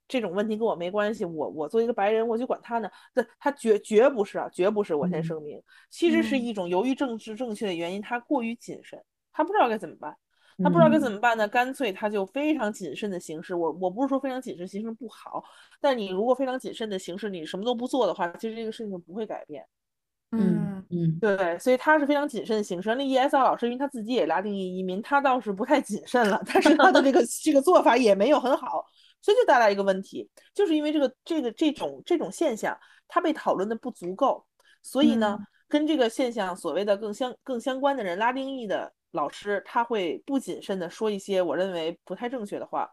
[0.07, 2.91] 这种问题跟我没关系，我我作为一个白人，我就管他呢。
[3.15, 4.95] 那他绝绝不是啊，绝不是。
[4.95, 10.17] 我先声明，其实是一种由于政治正确的原因，他过于谨慎，他不知道该怎么办。
[10.63, 11.47] 他不知道该怎么办呢？
[11.49, 13.55] 干脆他就非常谨慎的行事。
[13.55, 15.43] 我我不是说非常谨慎行事不好，
[15.81, 19.67] 但你如果非常谨慎的行事，你什么都不做的话，其实这个事情不会改变。
[20.31, 22.95] 嗯嗯，对，所以他是非常谨慎的行事。
[22.95, 28.85] 那 ESL 老师因为他自己也拉丁裔移民，他倒是不太谨慎了，但是他的这个 这个做法也没有很好，
[29.21, 32.75] 所以就带来一个问题，就是因为这个这个这种这种现象，
[33.09, 34.47] 它被讨论的不足够，
[34.83, 38.93] 所以呢，跟这个现象所谓的更相更相关的人，拉丁裔的。
[39.13, 42.91] 老师他会不谨慎的说一些我认为不太正确的话，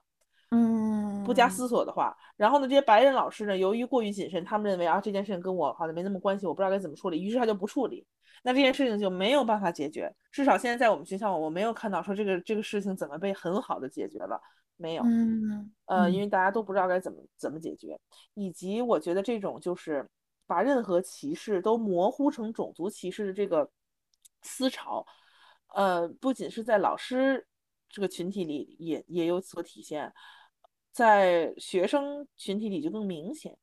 [0.51, 2.15] 嗯，不加思索的话。
[2.37, 8.05] 然后呢，这些白人老师呢，由于过于谨慎，他们认为啊这件事情跟我好像没那么关系，我不知道该怎么处理，于是他就不处理。
[8.43, 10.09] 那这件事情就没有办法解决。
[10.31, 14.41] 至少现在在我们学校，我没有看到说这个这个事情怎么被很好的解决了，
[14.77, 15.03] 没有。
[15.03, 17.99] 嗯，呃，因为大家都不知道该怎么怎么解决，
[18.33, 20.07] 以及我觉得这种就是
[20.47, 23.69] 把任何歧视都模糊成种族歧视的这个
[24.41, 25.05] 思潮。
[25.75, 27.45] 呃，不仅是在老师
[27.89, 30.11] 这个群体里也也有所体现，
[30.91, 33.57] 在学生群体里就更明显。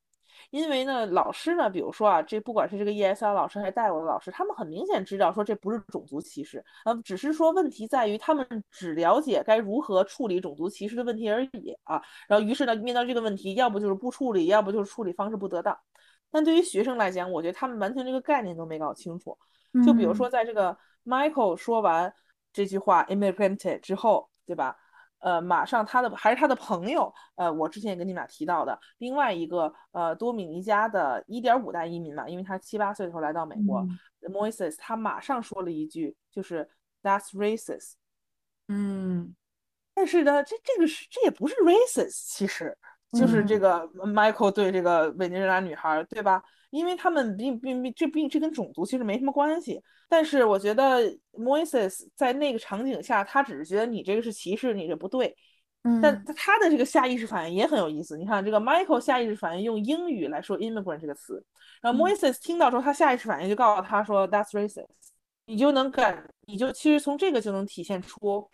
[0.50, 12.00] 因为呢，老师呢，比如说啊，这不管是这个 ESL 老师还是带我的老师，他们很明显知道说这不是种族歧视，呃，只是说问题在于他们只了解该如何处理种族歧视的问题而已啊。
[12.28, 15.76] 然后于是呢，面对这个问题，要不就是不处理，要不就是处理方式不得当。
[16.30, 19.36] 但对于学生来讲，我觉得他们完全这个概念都没搞清楚。
[19.84, 20.76] 就比如说在这个。
[21.06, 22.12] Michael 说完
[22.52, 24.76] 这句话 “immigrant” 之后，对吧？
[25.20, 33.84] 呃，马上他的还是他的朋友，呃，我之前也跟你们俩提到的另外一个呃多米尼加的1.5代移民嘛，因为他七八岁的时候来到美国
[34.20, 36.68] ，Moises，他马上说了一句，就是
[37.02, 37.94] “That's racist”。
[38.68, 39.34] 嗯，
[39.94, 42.76] 但是呢，这这个是这也不是 racist，其实
[43.12, 46.42] 就是这个 Michael 对这个委内瑞拉女孩，对吧？
[46.76, 51.00] 因为他们并并并这并这跟种族其实没什么关系，但是我觉得
[51.32, 55.34] Moises 在那个场景下，他只是觉得你这个是歧视，你这不对。
[56.02, 58.16] 但他的这个下意识反应也很有意思。
[58.18, 61.40] 你看这个 Michael 下意识反应用英语来说 immigrant 这个词，
[61.80, 64.86] 然后 Moises 听到之后，他下意识反应就告诉他说 That's racist。
[65.44, 68.50] 你就能感，你就其实从这个就能体现出，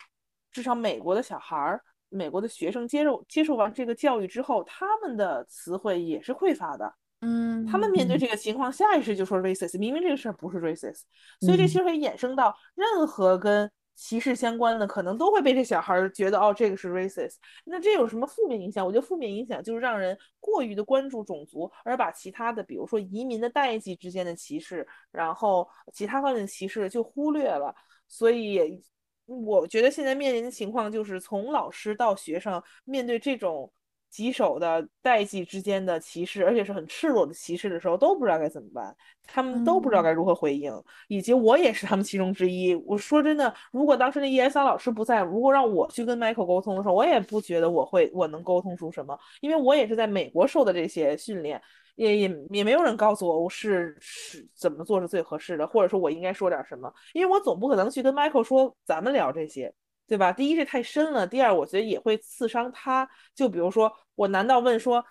[0.51, 6.93] 至少美国的小孩儿、美国的学生接受接受完这个教育之后，他们的词汇也是匮乏的。
[7.25, 11.03] 嗯，他们面对这个情况，下意识就说 racist，明明这个事儿不是 racist，
[11.39, 17.35] 所以这其实会衍生到任何跟歧视相关的，可能都会被这小孩觉得哦，这个是 racist。
[17.63, 18.85] 那这有什么负面影响？
[18.85, 27.73] 我觉得负面影响就是让人过于的关注种族，而把其他的，比如说移民的代际之间的歧视，然后其他方面的歧视就忽略了。
[28.09, 28.83] 所以
[29.25, 33.71] 我觉得现在面临的情况就是，从老师到学生面对这种。
[34.13, 38.95] 棘手的代际之间的歧视，而且是很赤裸的歧视的时候，都不知道该怎么办，
[39.25, 40.71] 他们都不知道该如何回应，
[41.07, 42.75] 以及我也是他们其中之一。
[42.85, 51.59] 我说真的，如果当时那 ESL 老师不在，如果让我去跟 Michael 沟通的时候，我也不觉得我会我能沟通出什么，因为我也是在美国受的这些训练，
[51.95, 59.73] 也也也没有人告诉我我是是怎么做是最合适的，或者说我应该说点什么，因为我总不可能去跟 Michael 说咱们聊这些。
[60.13, 60.31] 对吧？
[60.31, 63.09] 第一是太深了，第二我觉得也会刺伤他。
[63.33, 65.03] 就比如说，我难道问说，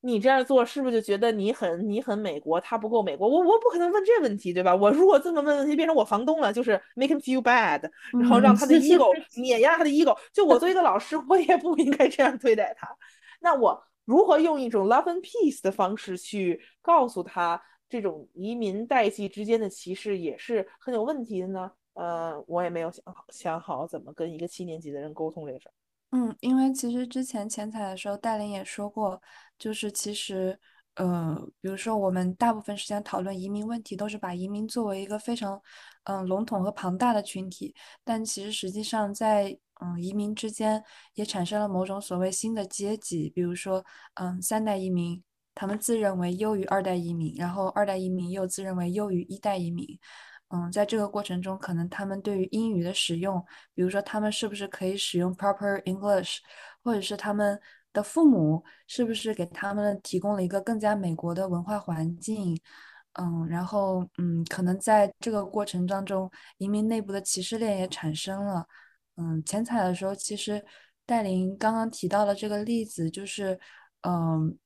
[0.00, 3.28] 你这样做是不是就觉得你很你很美国，他不够美国？
[3.28, 4.74] 我我不可能问这问题，对吧？
[4.74, 10.18] 我如果这么问问题，变成我房东了，就是 make him feel bad，然后让他的 ego 碾压他的 ego。
[10.32, 12.88] 就我作为一个老师，我也不应该这样对待他。
[13.40, 21.70] 那我如何用一种 love and peace 的方式去告诉他，这种移民代际之间的歧视也是很有问题的呢？
[21.94, 25.72] 呃，我也没有想好想好怎么跟一个七年级的人沟通这个事儿。
[26.10, 29.20] 嗯，因为其实之前前采的时候，戴琳也说过，
[29.58, 30.56] 就是其实，
[30.94, 35.60] 呃，比如说我们大部分时间讨论移民问题，都是把移民作为一个非常，
[36.04, 40.80] 嗯，笼统和庞大的群体，但其实实际上在，嗯，移民之间
[41.14, 45.20] 也产生了某种所谓新的阶级，比如说，嗯，三代移民，
[45.52, 49.98] 他们自认为优于二代移民，然后二代移民又自认为优于一代移民。
[50.48, 56.38] 嗯，在这个过程中，可能他们对于英语的使用，比如说他们是不是可以使用 proper English，
[56.82, 57.60] 或者是他们
[57.92, 62.56] 的父母是不是给他们提供了一个更加美国的文化环境，
[63.14, 68.66] 嗯，然后嗯，可能在这个过程当中，移民内部的歧视链也产生了。
[69.16, 70.64] 嗯，前采的时候，其实
[71.06, 73.58] 戴琳刚刚提到的这个例子，就是
[74.02, 74.56] 嗯，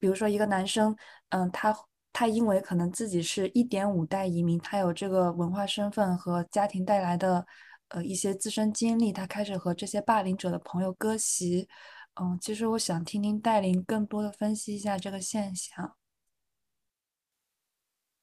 [0.00, 0.96] 比如说一个男生，
[1.28, 1.76] 嗯，他。
[2.18, 7.46] 他因为可能自己是一点五代移民，他有这个文化身份和家庭带来的
[7.88, 11.68] 呃一些自身经历，他开始和这些霸凌者的朋友割席，
[12.18, 15.94] 嗯，其实我想听听戴琳更多的分析一下这个现象。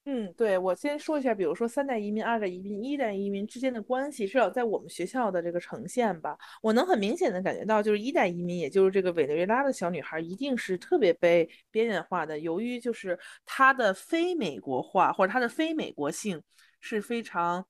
[0.06, 16.44] 嗯，对，我先说一下，比如说三代移民、二代移民、一代移民之间的关系，至少在我们学校的这个呈现吧，我能很明显的感觉到，就是一代移民，也就是这个委内瑞拉的小女孩，一定是特别被边缘化的，由于就是她的非美国化或者她的非美国性
[16.82, 17.66] 是非常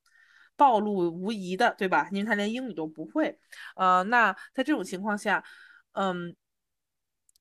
[0.57, 2.07] 暴露无遗的，对吧？
[2.11, 3.37] 因为她连英语都不会，
[3.75, 5.43] 呃，那在这种情况下，
[5.91, 6.35] 嗯。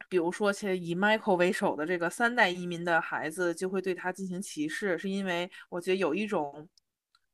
[0.08, 6.68] 比如说，现在以 Michael 为首的这个三代移民的孩子就会对他进行歧视，是因为我觉得有一种，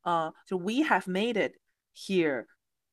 [0.03, 1.57] 呃，就 We have made it
[1.95, 2.47] here,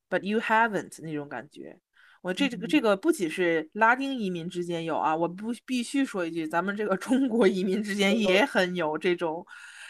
[0.09, 1.79] but you haven't 那种感觉。
[2.21, 9.45] 我这这个这个不仅是拉丁移民之间有啊，我不必须说一句，咱们这个中国 移民之间也很有这种。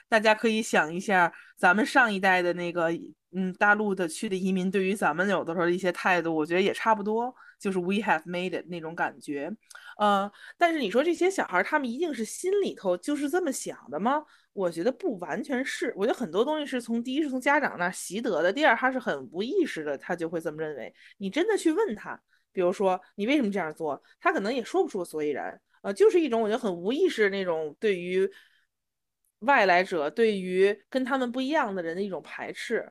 [0.09, 2.91] 大家可以想一下，咱们上一代的那个，
[3.31, 7.33] 嗯，大陆的去的移民对于咱们有的时候的一些态度，我觉得也差不多。
[7.59, 9.51] 就是 we have made it 那种感觉，
[9.97, 14.23] 呃，但是你说这些小孩他们一定是心里头就是这么想的吗？
[14.53, 20.93] 我觉得不完全是，我觉得很多东西是从第一是从家长那习得的，第二他是很无意识的，他就会这么认为。
[21.17, 22.17] 你真的去问他，
[22.51, 28.29] 比如说你为什么这样做，他可能也说不出所以然，呃，就是一种我觉得很无意识的那种对于
[29.39, 32.89] 外来者、对于跟他们不一样的人的一种排斥。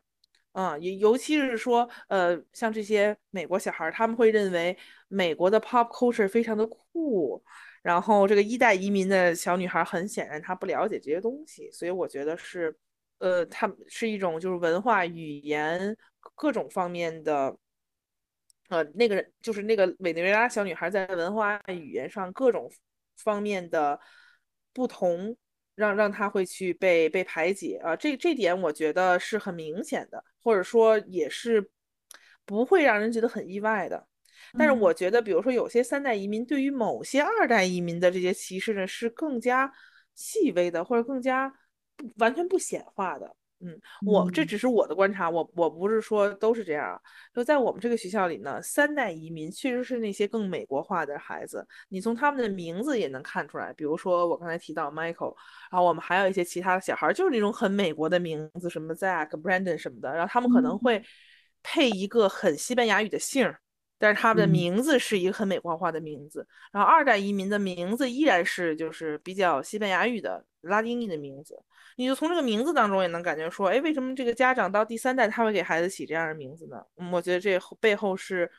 [0.54, 4.76] 啊，尤尤其是说，呃，像这些美国小孩，他们会认为
[5.08, 7.42] 美国的 pop culture 非常的酷，
[7.82, 12.72] 然后这个一代移民的小女孩，很显然她不了解这些东西，所以我觉得是，
[13.18, 15.96] 呃，他们是一种就是文化、语言
[16.36, 17.56] 各种方面的，
[18.68, 22.70] 呃，那个人就是那个委内瑞拉小女孩在文化语言上各种
[23.16, 23.98] 方面的
[24.72, 25.36] 不同。
[25.74, 31.70] 让让他会去被被排挤啊，这这点我觉得是很明显的，或者说也是
[32.44, 34.06] 不会让人觉得很意外的。
[34.58, 39.72] 但是我觉得，比如说有些三代移民对于某些二代移民的这些歧视呢，是更加
[40.14, 41.52] 细微的，或者更加
[42.18, 43.34] 完全不显化的。
[43.66, 47.00] 嗯，我这只是我的观察，我我不是说都是这样啊。
[47.34, 53.72] 就在我们这个学校里呢，三代移民确实是那些更美国化的孩子，你从他们的名字也能看出来。
[53.72, 55.34] 比如说我刚才提到 Michael，
[55.70, 61.02] 然后我们还有一些其他的小孩，就是那种很美国的名字，什么 Zach、Brandon 什么的，然后他们可能会
[61.62, 63.58] 配一个很西班牙语的姓儿。
[63.98, 71.58] 但是他们的名字是一个很美国化的名字，然后二代移民的名字依然是就是比较西班牙语的拉丁裔的名字，
[71.96, 76.82] 你就从这个名字当中也能感觉说，哎，为什么这个家长到第三代他会给孩子起这样的名字呢？
[77.12, 78.50] 我觉得这背后是。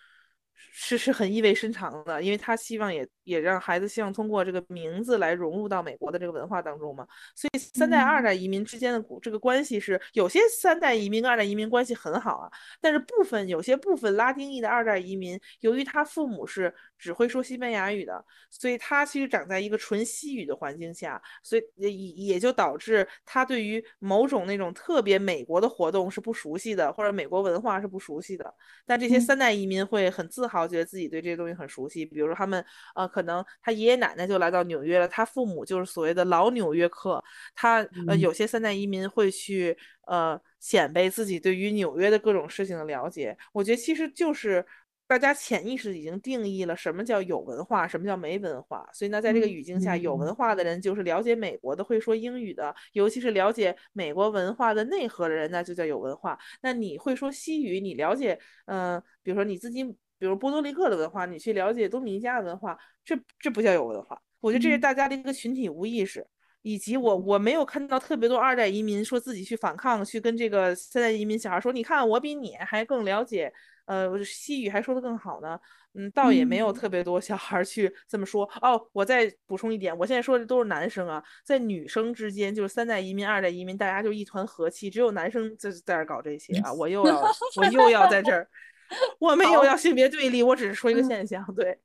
[0.72, 7.08] 是是很意味深长的，因为他希望也也让孩子希望通过这个名字来融入到美国的这个文化当中嘛。
[7.36, 28.54] 所以三代、二代移民之间的这个关系是，有些三代移民跟、二代移民关系很好啊，但是部分有些部分拉丁裔的二代移民，由于他父母是只会说西班牙语的，所以他其实长在一个纯西语的环境下，所以也也就导致他对于某种那种特别美国的活动是不熟悉的，或者美国文化是不熟悉的。
[28.86, 32.06] 但这些三代移民会很自自豪，觉得自己对这些东西很熟悉。
[32.06, 37.24] 比如说，他们呃，可能他爷爷奶奶就来到纽约了，他父母就是所谓的老纽约客。
[37.56, 43.36] 他呃，有些三代移民会去呃，显摆自己对于纽约的各种事情的了解。
[43.54, 44.64] 我觉得其实就是
[45.08, 48.88] 大家潜意识已经定义了什么叫有文化，什么叫没文化。
[48.94, 56.38] 所以呢，在这个语境下，有文化的人就是了解美国的，会说英语的，尤其是了解美国文化的内核的人，那就叫有文化。
[56.62, 59.96] 那你会说西语，你了解嗯，比如说你自己。
[60.18, 64.18] 比如波多黎各的文化，你去了解多米尼加的文化，这这不叫有文化。
[64.40, 66.26] 我觉得这是大家的一个群体无意识，
[66.62, 73.52] 以及我我没有看到特别多二代移民说自己去反抗，去跟这个三代移民小孩说，你看我比你还更了解，
[73.86, 75.60] 呃，西语还说的更好呢。
[75.98, 78.44] 嗯，倒也没有特别多小孩去这么说。
[78.62, 86.74] 哦，我再补充一点，我现在说的都是男生啊，在女生之间，就是三代移民、二代移民，大家就一团和气，只有男生在在这搞这些啊。
[86.74, 87.22] 我又要
[87.56, 88.48] 我又要在这儿。
[89.18, 91.76] 我没有要性别对立，我只是说一个现象，对。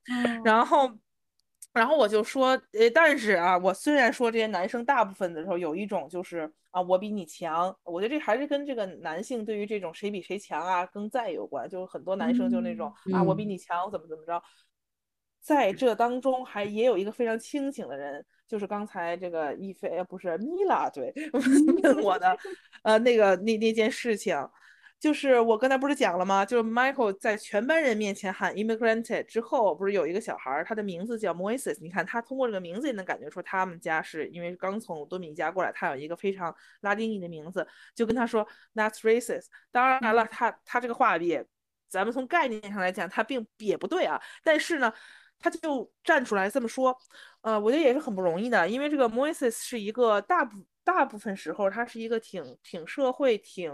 [0.45, 0.91] 然后，
[1.73, 14.43] 然后我就说，呃，但是啊，我虽然说这些男生大部分的时候有一种就是啊，我比你强，我觉得这还是跟这个男性对于这种谁比谁强啊更在有关，就是很多男生就那种啊，我比你强，怎么怎么着。
[15.41, 21.15] 在这当中还也有一个非常清醒的人，就是刚才这个一菲不是米拉对
[21.83, 22.37] 问我的，
[22.83, 24.37] 呃，那个那那件事情。
[25.01, 26.45] 就是我刚才不是讲了吗？
[26.45, 31.79] 就是 Michael 在全班人面前喊 immigrant 之后，不是有一个小孩儿，他的名字叫 Moises。
[31.81, 39.47] 你看他通过这个名字也能感觉出他们家是因为刚从多米尼加过来，他有一个非常拉丁裔的名字，就跟他说 That's racist。
[39.73, 41.47] 当然了，他他这个话也，
[41.89, 44.21] 咱们从概念上来讲，他并也不对啊。
[44.45, 44.93] 但是呢，
[45.39, 46.95] 他就站出来这么说，
[47.41, 53.73] 呃，我觉得也是很不容易的，因为这个 Moises 是一个大部大部分时候他是一个挺挺社会挺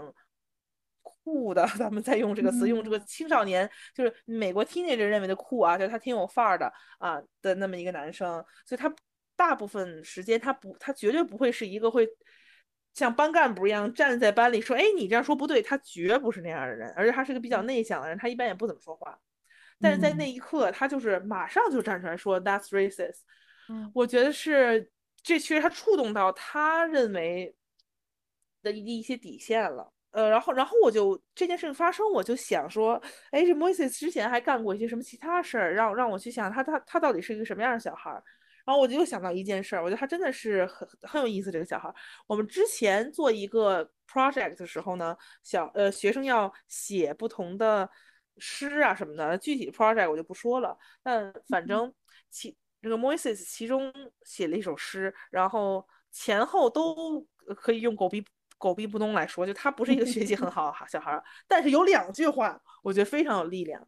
[1.07, 8.93] 酷的，咱们在用这个词，用这个青少年就是美国 teenager 认为的酷啊，就是他挺有范儿的啊的那么一个男生，所以他
[9.35, 12.07] 大部分时间他不他绝对不会是一个会。
[12.93, 19.15] 像班干部一样站在班里说：“哎，你这样说不对。”他绝不是那样的人，而且他是个比较内向的人，他一般也不怎么说话。
[19.79, 23.19] 但是在那一刻，他就是马上就站出来说：“That's racist。”
[23.69, 24.91] 嗯，我觉得是
[25.21, 27.55] 这其实他触动到他认为
[28.63, 29.93] 的一一些底线了。
[30.17, 32.99] 呃，然后然后我就这件事情发生，我就想说
[33.29, 35.75] ：“哎，这 Moises 之前还干过一些什么其他事儿？
[35.75, 38.09] 让让我去想他他他到底是一个什么样的小孩？”
[38.65, 41.51] 然后我就又想到一件事儿，我觉得他真的是很很有意思。
[41.51, 41.93] 这个小孩，
[42.25, 47.87] 我们之前做一个 project 的时候呢，小呃学生要写不同的
[48.39, 50.75] 诗啊什么的，具体 project 我就不说了。
[51.03, 51.93] 但反正
[52.31, 53.93] 其这个 Moises 其中
[54.23, 57.21] 写了一首诗，然后前后都
[57.55, 58.25] 可以用狗逼
[58.57, 63.87] 狗逼不通来说，就他不是一个学习很 好的小孩，但是有两句话我觉得非常有力量。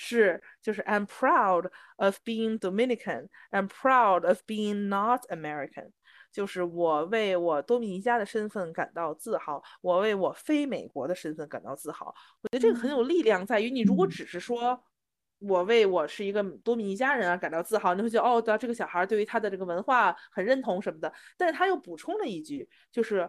[0.00, 3.26] 是，就是 I'm proud of being Dominican.
[3.50, 5.90] I'm proud of being not American.
[6.30, 12.14] 就是我为我多米尼加的身份感到自豪，我为我非美国的身份感到自豪。
[12.42, 14.80] 我觉得这个很有力量，在于你如果只是说
[15.40, 21.12] 我为我是一个多米尼加人而感到自豪，你会觉得哦，这个小孩对于他的这个文化很认同什么的。
[21.36, 23.28] 但是他又补充了一句，就是。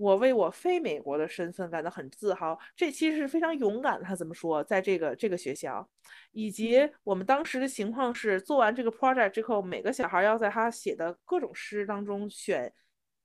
[0.00, 4.06] 我为我非美国的身份感到很自豪，这其实是非常勇敢的。
[4.06, 4.64] 他怎么说？
[4.64, 5.86] 在这个这个学校，
[6.32, 12.72] 以及我们当时的情况是，做完这个 project 之后，每个小孩要在他写的各种诗当中选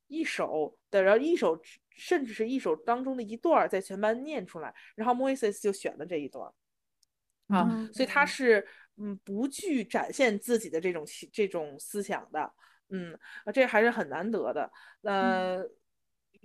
[0.07, 1.57] 一首的，然后一首
[1.91, 4.75] 甚至是一首当中的一段，在全班念出来。
[4.95, 6.51] 然后 Moises 就选了这一段，
[7.47, 8.67] 啊，所以他是
[8.97, 12.51] 嗯不惧展现自己的这种这种思想的，
[12.89, 13.17] 嗯，
[13.53, 14.69] 这还是很难得的，
[15.03, 15.65] 呃。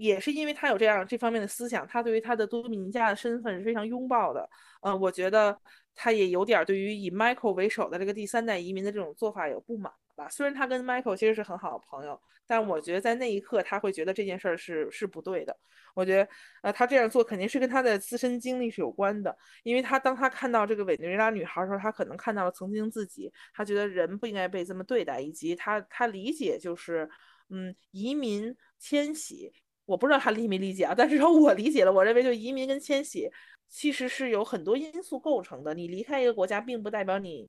[0.01, 4.49] 也是因为他有这样这方面的思想，他对于他的多米尼加的身份是非常拥抱的。
[4.81, 5.55] 呃，我觉得
[5.95, 10.27] 他也有点对于以 Michael 为首的这个第三代移民的这种做法有不满吧。
[10.31, 15.55] 虽然他跟 Michael 其实是很好的朋友，但我觉得在那一刻他会觉得这件事儿是是不对的。
[15.95, 16.29] 我觉得，
[16.63, 19.37] 呃，他这样做肯定是跟他的自身经历是有关的。
[19.65, 27.07] 因为他当他看到这个委内瑞拉女孩的时候，他可能看到了曾经自己，他觉得人不应该被这么对待，以及他他理解就是，
[27.51, 29.53] 嗯，移民迁徙。
[29.87, 31.93] 我不知道他理没理解啊，但至少我理解了。
[31.93, 33.29] 我认为，就移民跟迁徙
[33.69, 35.75] 其实是有很多因素构成的。
[35.75, 37.49] 你离开一个国家，并不代表你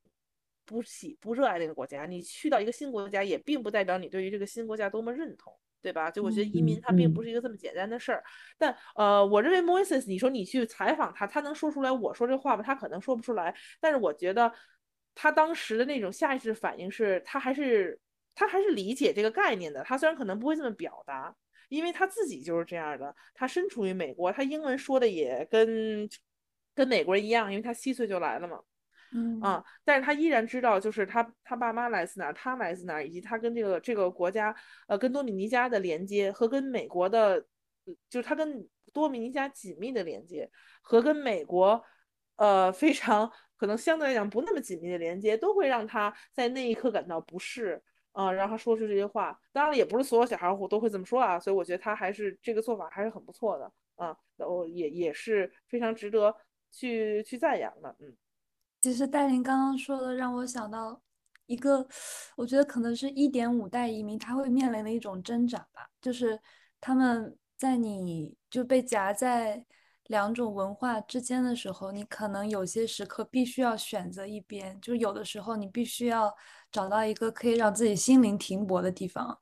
[0.66, 6.10] 不喜不热爱那个国家；你去到一个新国家，也并不代表你对于这个新国家多么认同，对吧？
[6.10, 8.24] 就我觉得移民它并不是一个这么简单的事儿。
[8.58, 12.64] 但呃，我认为 Moises，你说你去采访他，他能说出来我说这话吗？
[12.64, 13.56] 他可能说不出来。
[13.80, 14.52] 但是我觉得
[15.14, 18.00] 他当时的那种下意识反应是，他还是
[18.34, 19.84] 他还是理解这个概念的。
[19.84, 21.36] 他虽然可能不会这么表达。
[21.72, 26.08] 因为他自己就是这样的，他身处于美国，他英文说的也跟
[26.76, 28.60] 跟美国人一样，因为他七岁就来了嘛，
[29.14, 34.54] 嗯啊，但是他依然知道，就是他他爸妈来自哪儿，他来自哪儿，以及他跟这个这个国家，
[34.88, 37.40] 呃，跟多米尼加的连接和跟美国的，
[38.10, 40.52] 就是他跟多米尼加紧密的连接
[40.82, 41.82] 和跟美国，
[42.36, 47.82] 呃，非常可能相对来讲不那么紧密的连接，都会让他在那一刻感到不适。
[48.14, 56.36] 嗯，让他说出这些话，当然了也不是所有小孩儿都会这么说啊，所以我觉得他还是这个做法还是很不错的，啊，我也也是非常值得
[56.72, 58.14] 去去赞扬的，嗯。
[58.82, 61.02] 其实戴琳刚刚说的让我想到
[61.46, 61.88] 一个，
[62.36, 66.38] 我觉得可能是一点五代移民他会面临的一种挣扎吧，就是
[66.82, 69.66] 他们在你就被夹在
[70.08, 76.36] 两种文化之间的时候，你可能有些时刻必须要选择一边，就有的时候你必须要。
[76.72, 79.38] 找到一个可以让自己心灵停泊的地方，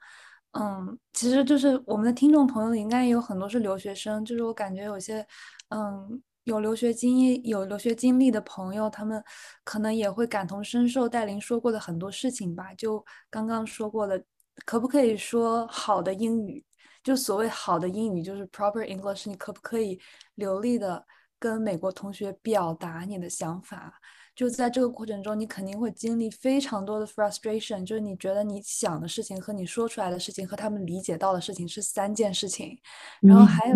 [0.54, 5.26] 嗯，其实就是我们的听众朋友应该也有很多是留学生，就是我感觉有些，
[5.70, 9.24] 嗯，有留学经验、有留学经历的朋友，他们
[9.64, 12.74] 可能也会感同身受戴琳说过的很多事情吧。
[12.74, 14.24] 就刚刚说过的，
[14.66, 16.66] 可不可以说好的英语？
[17.04, 20.00] 就所谓好的英语，就是 proper English，你可不可以
[20.36, 21.06] 流利的
[21.40, 23.94] 跟美国同学表达你的想法？
[24.40, 32.80] 就在这个过程中，你肯定会经历非常多的 frustration，就是你觉得你想的事情和你说出来的事情和他们理解到的事情是三件事情，
[33.20, 33.76] 然后还有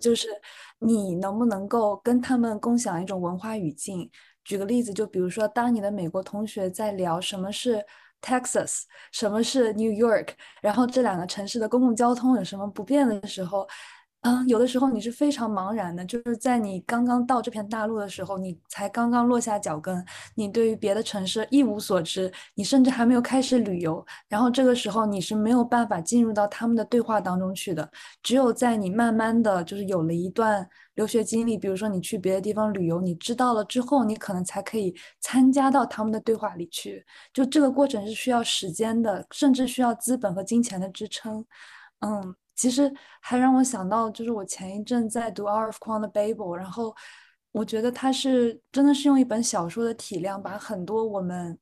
[0.00, 0.28] 就是
[0.78, 4.10] 你能不能够跟他们共享一种文化语境。
[4.44, 7.84] 举个例子，就比如说，当你的美国同学在聊什么是
[8.22, 10.28] Texas，什么是 New York，
[10.62, 13.68] 然后这两个城市的公共交通有什么不便的时候。
[14.22, 20.04] 嗯，有的时候你是非常茫然的，就是在你刚刚到这片大陆的时候，你才刚刚落下脚跟，
[20.34, 27.88] 你对于别的城市一无所知，你甚至还没有开始旅游，然后这个时候你是没有办法进入到他们的对话当中去的。
[28.20, 37.06] 只有在你慢慢的就是有了一段留学经历，比如说你去别的地方旅游，你知道了之后，你可能才可以参加到他们的对话里去。
[37.32, 41.44] 就这个过程是需要时间的，甚至需要资本和金钱的支撑。
[42.00, 42.34] 嗯。
[42.58, 42.92] 其实
[43.22, 46.92] 还让我想到，就是我前一阵在读 Arif Kwon 的 Babel，然后
[47.52, 51.56] 我觉得他是真的是用一本小说的体量，把很多我们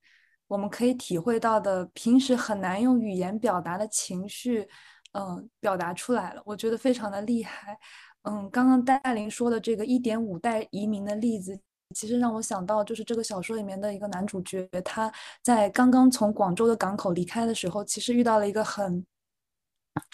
[0.48, 4.66] 我们可以体会到的平时很难用语言表达的情绪，
[5.12, 6.40] 嗯，表达出来了。
[6.46, 7.78] 我觉得非常的厉害。
[8.22, 11.60] 嗯，刚刚戴琳说的这个一点五代移民的例子，
[11.94, 19.04] 其实让我想到，就是这个小说里面的一个男主角，他在刚刚从广州的港口离开的时候，其实遇到了一个很。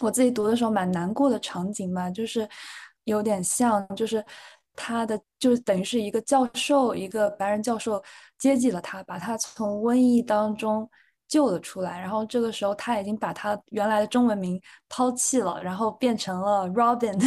[0.01, 2.49] 我自己读的时候蛮难过的场景吧，就是
[3.05, 4.25] 有点像，就是
[4.75, 8.03] 他的就等于是一个教授，一个白人教授
[8.39, 10.89] 接济了他，把他从瘟疫当中
[11.29, 12.01] 救了出来。
[12.01, 17.19] 然后这个时候他已经把他原来的中文名抛弃了，然后变成了 Robin，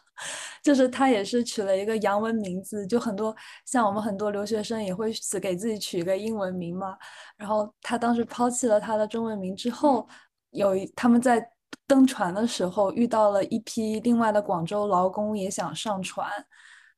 [0.62, 2.86] 就是他也是取了一个洋文名字。
[2.86, 3.34] 就很多
[3.66, 6.96] 像我们很多留学生也会给自己取一个英文名嘛。
[7.36, 10.06] 然后他当时抛弃了他的中文名之后，
[10.50, 11.50] 有一他们在。
[11.86, 16.26] 登船的时候遇到了一批另外的广州劳工，也想上船，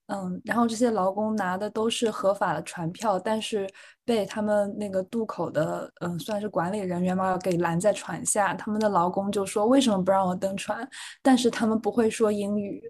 [0.06, 3.68] 嗯，然后这些劳工拿的都是合法的船票，但是
[4.04, 8.54] 被他们那个渡口的，嗯，算是管理人员吧，给拦在船下。
[8.54, 10.88] 他们的劳工就说：“为什么不让我登船？”
[11.20, 12.80] 但是他们不会说英语。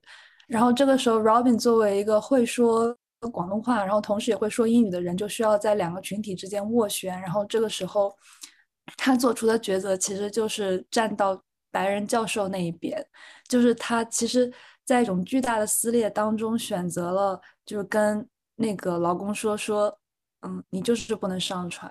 [0.47, 2.95] 然后这个时候，Robin 作为一个会说
[3.33, 7.19] 广东话，然后同时也会说英语的人，就需要在两个群体之间斡旋。
[7.23, 8.15] 然后这个时候，
[8.99, 11.43] 他做出的抉择其实就是站到。
[11.77, 13.07] 白人教授那一边，
[13.47, 14.51] 就是他其实，
[14.87, 19.99] 在一种巨大的撕裂当中，选择了就是跟那个劳工说说，
[20.41, 21.91] 嗯，你就是不能上船。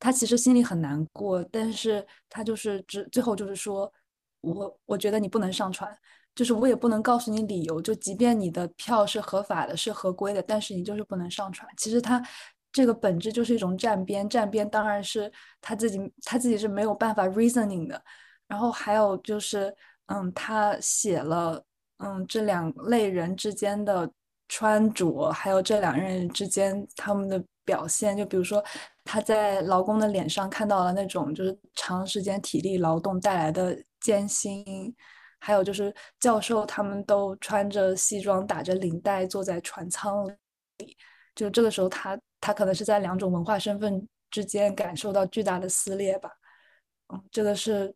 [0.00, 3.92] 他其实心里很难过，但是他就是只最后就是说，
[4.40, 5.96] 我我觉得你不能上船，
[6.34, 11.70] 就是我也不能告诉你理由，就即便你的票是合法的，是合规的，但是你就是不能上船。
[11.76, 12.20] 其实他
[12.72, 18.02] 这个本质就是一种站边，站边当然是他自己他自己是没有办法 reasoning 的。
[18.52, 19.74] 然后还有就是，
[20.08, 21.64] 嗯，他写了，
[22.00, 24.06] 嗯，这两类人之间的
[24.46, 28.14] 穿着，还有这两人之间他们的表现。
[28.14, 28.62] 就比如说，
[29.04, 34.94] 他在劳工的脸上看到了那种就是长时间体力劳动带来的艰辛，
[35.40, 35.90] 还有就是
[36.20, 40.28] 教授他们都穿着西装，打着领带，坐在船舱
[40.76, 40.94] 里。
[41.34, 46.30] 就这个时候，他他可能是在两种文化身份之间感受到巨大的撕裂吧。
[47.14, 47.94] 嗯，这个是。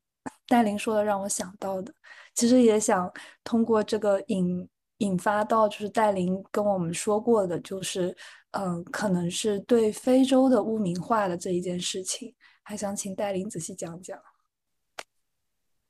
[0.49, 1.93] 戴琳说的让我想到的，
[2.35, 4.69] 其实也想通过这个引
[4.99, 8.17] 引发到，就是戴琳跟我们说过的，就是
[8.53, 14.19] 嗯，可能是对非洲的污名化的这一件事情，还想请戴琳仔细讲讲。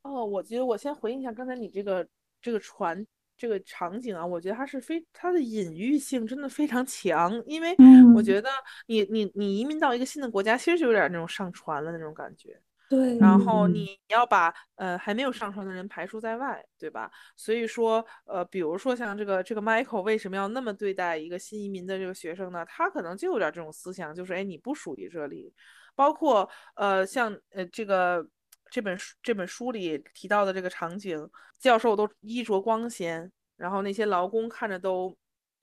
[0.03, 2.07] 哦，我觉得我先回应一下刚才你这个
[2.41, 7.77] 这个船这个场景啊，我觉得它是非它的隐喻性真的非常强，因为
[8.15, 8.49] 我觉得
[8.87, 12.61] 你你你移民到一个新的国家，其实就有点那种上船了那种感觉。
[12.89, 17.11] 对，然后你要把呃还没有上船的人排除在外，对吧？
[17.37, 22.65] 所以说呃，比如说像这个这个 Michael 为什么要那么对待一个新移民的这个学生呢？
[22.67, 25.53] 他可能就有点这种思想，就是哎你不属于这里。
[25.95, 28.25] 包括呃像呃这个
[28.71, 31.29] 这本书这本书里提到的这个场景，
[31.59, 35.17] 教授都衣着光鲜，然后那些劳工看着都。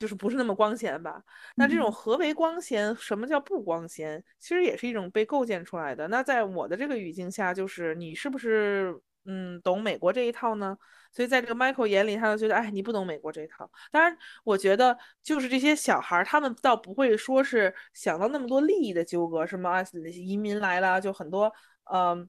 [0.04, 1.24] 就是不是那么光鲜吧？
[1.56, 2.94] 那这种何为光鲜？
[2.98, 4.22] 什么叫不光鲜？
[4.38, 6.10] 其实也是一种被构建出来的。
[6.10, 8.94] 那在我的这个语境下，就是你是不是
[9.24, 10.78] 嗯懂美国这一套呢？
[11.14, 13.72] 所以在这个 Michael 眼里，他就觉得哎你不懂美国这一套。
[13.92, 19.82] 当然，我觉得就是这些小孩儿，他们倒不会说是想到那么多利益的纠葛，什么
[20.12, 21.50] 移民来了就很多
[21.94, 22.28] 嗯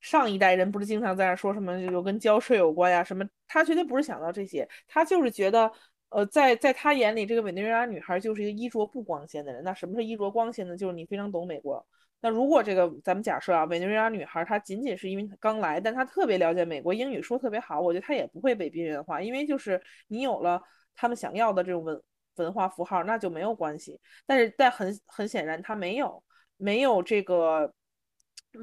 [0.00, 3.22] 上一代人不是经常在那说什么有跟交税有关呀什么？
[3.46, 5.70] 他绝对不是想到这些，他就是觉得。
[6.08, 9.62] 呃，在在他眼里，这个委内瑞拉女孩就是一个衣着不光鲜的人。
[9.64, 10.76] 那什么是衣着光鲜呢？
[10.76, 11.84] 就是你非常懂美国。
[12.20, 20.62] 那如果这个咱们假设啊，委内瑞拉女孩她仅仅是因为刚来，但她特别了解美国，英语说特别好，我觉得她也不会被边缘化，因为就是你有了
[20.94, 22.02] 他们想要的这种文
[22.36, 24.00] 文化符号，那就没有关系。
[24.24, 26.22] 但是但很很显然，她没有
[26.56, 27.70] 没有这个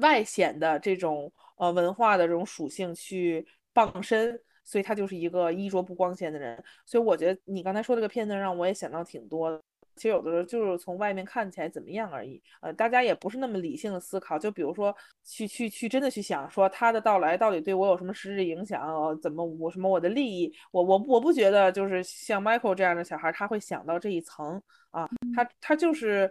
[0.00, 4.40] 外显的这种呃文化的这种属性去傍身。
[4.64, 9.62] 所以他就是一个衣着不光鲜的人，所以我觉得你刚才说这个片段让我也想到挺多的。
[9.96, 12.42] 其实有的时候就是从外面看起来怎么样而已。
[12.60, 14.36] 呃，大家也不是那么理性的思考。
[14.36, 14.92] 就比如说，
[15.22, 18.82] 去去去，真的去想说他的到来到底对我有什么实质影响？
[19.22, 20.52] 怎么我什么我的利益？
[20.72, 24.60] 我我我不觉得就是像 Michael 这样的小孩他会想到这一层
[24.90, 25.08] 啊。
[25.36, 26.28] 他他就是，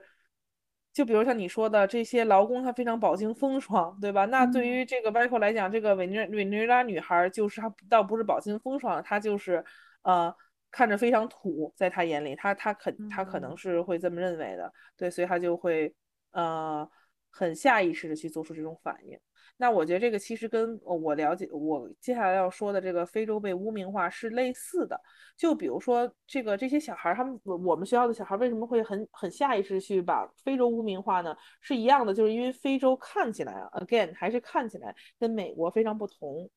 [0.93, 4.25] 就比如像你说的这些劳工，他非常饱经风霜，对吧？
[4.25, 9.65] 那对于这个 Michael 来讲，这个委内委内瑞拉女孩就是她倒不是饱经风霜，她就是
[10.03, 10.33] 呃。
[10.75, 15.93] 看着非常土，在他眼里，他他可他可能是会这么认为的，对，所以他就会
[16.31, 16.89] 呃
[17.29, 19.15] 很下意识的去做出这种反应。
[19.57, 24.99] 那我觉得这个其实跟我了解我接下来要说的这个非洲被污名化是类似的。
[25.37, 31.35] 就比如说这个这些小孩，他们我们学校的小孩为什么会很很下意识去把非洲污名化呢？
[31.61, 36.49] 是一样的，就是因为非洲看起来，again 还是看起来跟美国非常不同。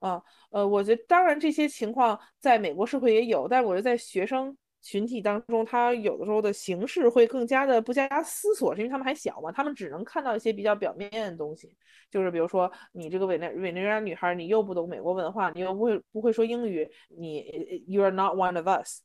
[0.00, 11.76] 啊，呃，我觉得当然这些情况在美国社会也有，但是我觉得在学生群体当中，他有的时候的形式会更加的不加思索，是因为他们还小嘛，他们只能看到一些比较表面的东西，
[12.10, 19.02] 就是比如说你这个委内委内瑞拉女孩，你又不懂美国文化，你又不会不会说英语，你 you are not one of us，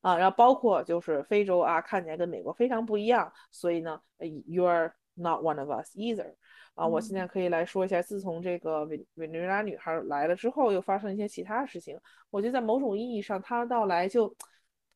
[0.00, 4.00] 啊，然后包括就是非洲啊，看起来跟美国非常不一样，所以呢
[4.46, 6.34] ，you are not one of us either。
[6.74, 11.98] 啊，我现在可以来说一下，自从这个委委内瑞拉女孩来了之后，又发生一些其他事情。
[12.28, 14.28] 我觉得在某种意义上，她的到来就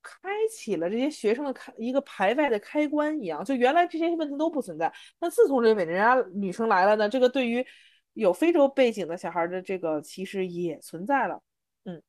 [0.02, 3.44] 开启了这些学生的开一个排外的开关一样。
[3.44, 7.64] 就原来这些问题都不存在，那自从这委内瑞拉女生来了呢，这个对于
[8.14, 11.40] 有非洲背景的小孩的这个其实也存在了。
[11.84, 12.02] 嗯，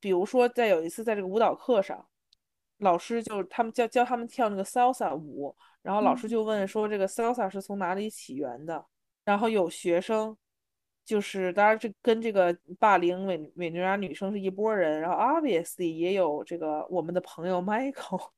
[0.00, 2.06] 比如说在有一次在这个舞蹈课上，
[2.78, 8.84] 老师就他们教教他们跳那个 salsa 舞，然后老师就问说这个 salsa 是从哪里起源的？
[9.24, 10.36] 然后有学生，
[11.08, 18.28] 就是当然这跟这个霸凌委委内瑞拉女生是一拨人，然后 obviously 也有这个我们的朋友 Michael，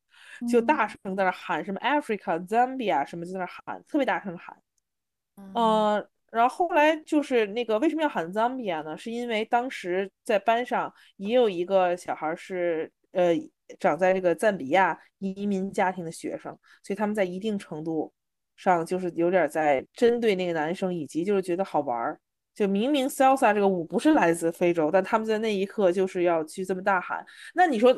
[0.48, 4.56] 就大声在那喊什么 Africa Zambia 什么就在那喊，特别大声喊，
[5.54, 8.96] 嗯，然后后来就是那个为什么要喊 Zambia 呢？
[8.96, 13.34] 是因为当时在班上也有一个小孩是呃
[13.80, 18.12] 长在这个赞比亚移民家庭的学生，所以他们在一定程度。
[18.56, 22.20] 上就是有点在针对那个男生，以及就是觉得好玩儿。
[22.60, 27.24] 就明明 salsa 这个舞不是来自非洲，但他们在那一刻就是要去这么大喊。
[27.54, 27.90] 那你说，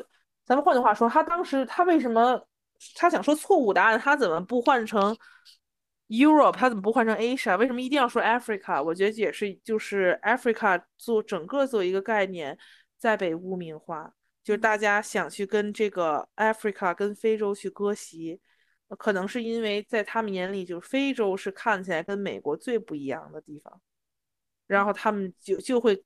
[0.45, 2.41] 咱们换句话说，他当时他为什么
[2.95, 3.99] 他想说错误答案？
[3.99, 5.13] 他怎么不换成
[6.07, 6.53] Europe？
[6.53, 7.57] 他怎么不换成 Asia？
[7.57, 8.81] 为什么一定要说 Africa？
[8.81, 12.57] 我觉得也是，就是 Africa 做整个做一个概念
[12.97, 14.13] 在被污名化，
[14.45, 18.39] 就是大家想去跟这个 Africa 跟非洲去割席。
[18.97, 23.81] 可能是因为在他们眼里，就是非洲是看起来跟美国最不一样的地方，
[24.67, 26.01] 然后他们就就会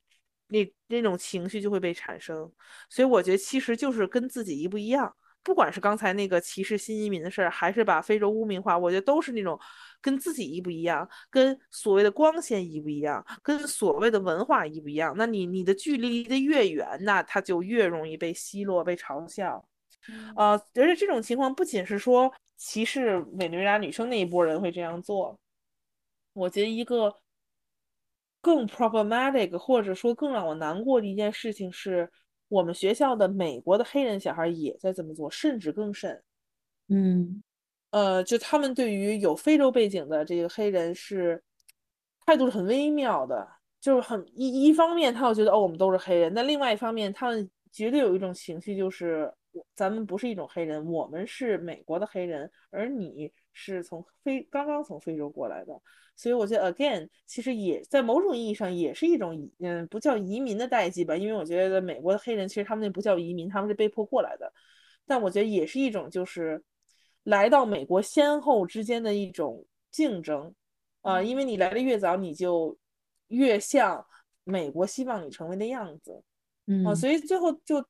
[0.47, 2.51] 那那种情绪就会被产生。
[2.89, 9.59] 所以我觉得其实就是跟自己一不一样，不管是刚才那个歧视新移民的事儿，还是把非洲污名化，我觉得都是那种
[10.01, 15.13] 跟自己一不一样，跟所谓的光鲜一不一样，跟所谓的文化一不一样。
[15.17, 19.67] 那你你的距离离得越远，那他就越容易被奚落、被嘲笑。
[20.35, 22.33] 呃，而且这种情况不仅是说。
[22.59, 25.39] 歧视委内瑞拉女生那一波人会这样做，
[26.33, 27.13] 我觉得一个
[28.47, 32.09] 更 problematic 或者说更让我难过的一件事情是，
[32.47, 36.23] 我们学校的美国的黑人小孩也在这么做，甚至更甚。
[36.87, 37.43] 嗯，
[37.91, 41.43] 呃，就他们对于有非洲背景的这个黑人是
[42.25, 43.45] 态度是很微妙的，
[43.81, 49.29] 就是很一一方面他又觉得哦我们都是黑人，但另外一方面他们绝对有一种情绪就是。
[49.75, 55.73] 咱们不是一种黑人，我们是美国的黑人，而你是从非刚刚从非洲过来的，
[56.15, 64.53] 所以我觉得 again 其实也在某种意义上也是一种移，嗯，不叫移民的代际吧，因为我觉得美国的黑人其实他们那不叫移民，他们是被迫过来的，
[65.07, 66.63] 但我觉得也是一种就是
[67.23, 70.53] 来到美国先后之间的一种竞争，
[71.01, 72.77] 啊，因为你来的越早，你就
[73.29, 74.05] 越像
[74.43, 76.23] 美国希望你成为的样子，
[76.85, 77.83] 啊，所以最后就。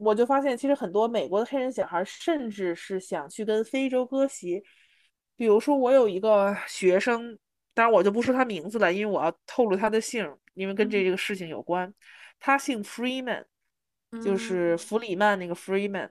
[0.00, 4.62] 我就发现，其实很多美国的黑人小孩，甚至是想去跟非洲割席。
[5.38, 7.38] 比如说，我有一个学生，
[7.72, 11.94] 当然我就不说他名字了，因为我要透露他的姓，因为跟这个事情有关。
[12.38, 13.44] 他姓 Freeman，
[14.22, 16.10] 就是弗里曼那个 Freeman。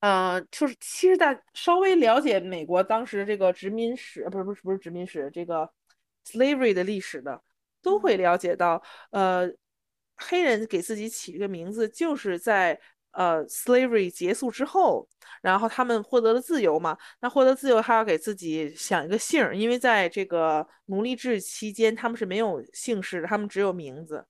[0.00, 5.70] 嗯，就是其实大稍微了解美国当时这个殖民史，不是不是不是殖民史，这个
[6.24, 7.40] slavery 的历史的，
[7.80, 9.48] 都会了解到，呃。
[10.18, 12.80] 黑人给自己起这个名字，就是在
[13.16, 15.08] 呃 slavery 结束之后，
[15.42, 16.96] 然后他们获得了自由嘛。
[17.20, 24.24] 那获得自由，他要给自己想一个姓儿，因为在这个奴隶制期间，他们是没有姓氏的，他们只有名字。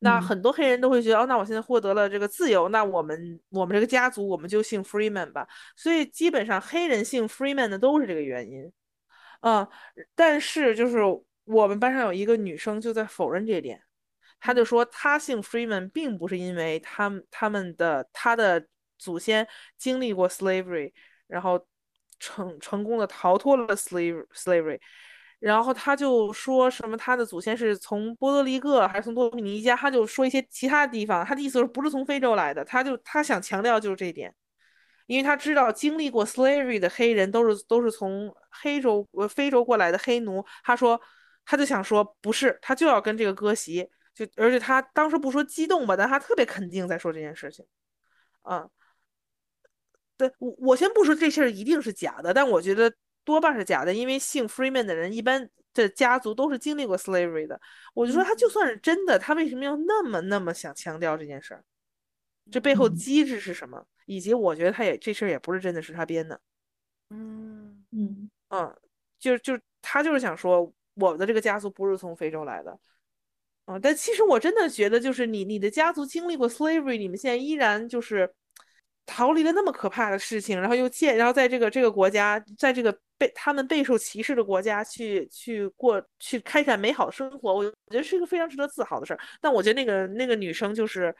[0.00, 5.48] 那嗯很多黑人都会觉得，哦，那我现在获得了这个自由，那我们我们这个家族我们就姓 Freeman 吧。
[5.74, 8.70] 所以基本上黑人姓 Freeman 的都是这个原因。
[9.40, 9.66] 嗯，
[10.14, 10.98] 但是就是
[11.44, 13.80] 我们班上有一个女生就在否认这一点，
[14.40, 18.66] 他就说他姓 Freeman 并不是因为他们他们的他的
[18.98, 20.92] 祖先经历过 slavery，
[21.26, 21.66] 然后
[22.20, 24.78] 成成功的逃脱了 slave slavery，
[25.38, 34.34] 然后他就说什么他的祖先是从波多黎各还是从多米尼加，他就说一些其他地方，他的意思是不是从非洲来的，他就他想强调就是这一点。
[35.06, 41.00] 因为他知道经历过 slavery 的黑人都是都是从黑洲呃非洲过来的黑奴，他说
[41.44, 47.66] 他就想说不是，他就要跟这个割席，就而且他当时不说激动吧，但他特别肯定在说这件事情，
[48.40, 48.68] 啊，
[50.16, 52.90] 对我我先不说这事儿一定是假的，但我觉得
[53.24, 57.60] 多半是假的，因为姓 Freeman 的人一般的家族都是经历过 slavery 的，
[57.92, 61.62] 我就说他就算是真的，他为什么要那么那么想强调这件事儿？
[62.50, 62.94] 这背后嗯。
[62.96, 63.86] 机制是什么？
[64.06, 66.40] 以及我觉得他也这事儿也不是真的是他编的，
[67.10, 67.84] 嗯。
[67.90, 68.30] 嗯。
[68.48, 68.76] 嗯，
[69.18, 72.78] 就就他就是想说我的这个家族不是从非洲来的，
[73.66, 78.32] 嗯，但其实我真的觉得就是你你的家族经历过 slavery，你们现在依然就是
[79.04, 89.18] 逃离了那么可怕的事情，然后又建，然后在这个这个国家，在这个被他们备受歧视的国家去去过去开展美好生活，我觉得是一个非常值得自豪的事儿。
[89.40, 91.12] 但我觉得那个那个女生就是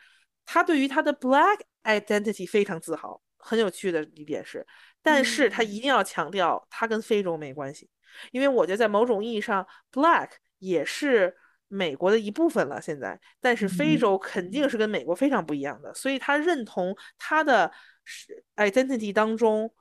[0.44, 4.64] 她对于她的 black identity 非常自豪，很有趣的一点是，
[5.02, 7.90] 但是她一定要强调她跟非洲没关系，
[8.30, 10.28] 因为我觉得在某种意义上，black
[10.60, 11.36] 也是。
[11.68, 17.70] 美国的一部分了，现在，但是非嗯洲肯定是跟美国非常不一样的，所以他认同他的
[18.04, 19.72] 是 identity 当中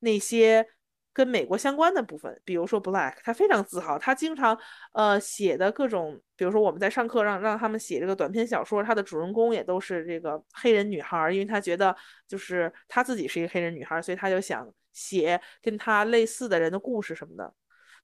[0.00, 0.66] 那些
[1.12, 4.58] 跟美国相关的部分，比如说 black，他非常自豪，他经常
[4.92, 11.94] 呃写的各种，比如说我们在上课让让他们写这个短篇小说，他的主人公也都是这个黑人女孩儿，因为他觉得
[12.28, 17.52] 就是他自己是一个黑人女孩儿，所以他就想写跟他类似的人的故事什么的。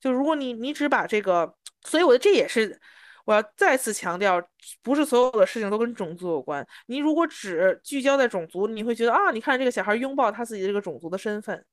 [0.00, 2.78] 就如果你你只把这个，所以我觉得这也是
[3.26, 4.40] 我要再次强调，
[4.82, 6.66] 不是所有的事情都跟种族有关。
[6.86, 11.64] 你如果只聚焦在种族，你会觉得啊，你看这个小孩拥抱他自己的这个种族的身份，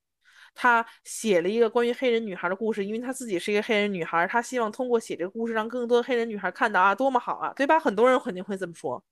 [0.55, 7.79] 他写了一个关于黑人女孩的故事，因为他自己是一个黑人女孩，他希望通过写这个故事让更多的黑人女孩看到啊，多么好啊，对吧？
[7.79, 9.03] 很多人肯定会这么说。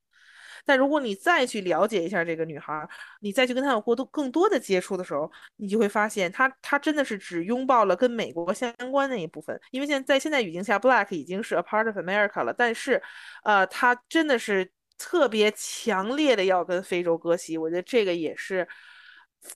[0.65, 2.87] 但如果你再去了解一下这个女孩，
[3.21, 9.59] 你再去跟她有过多更多的接触的时候，你就会发现她她真的是只拥抱了跟美国相关的一部分。
[9.71, 13.01] 因为现在在现在语境下，Black 已经是 a part of America 了，但是，
[13.43, 17.57] 呃，她真的是特别强烈的要跟非洲割席。
[17.57, 18.67] 我觉得这个也是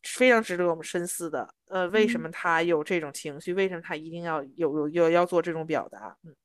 [0.04, 1.48] 非常值得我们深思的。
[1.68, 3.54] 呃，为什么她有这种情绪？
[3.54, 6.18] 为什么她一定要有有有要做这种表达？
[6.24, 6.36] 嗯。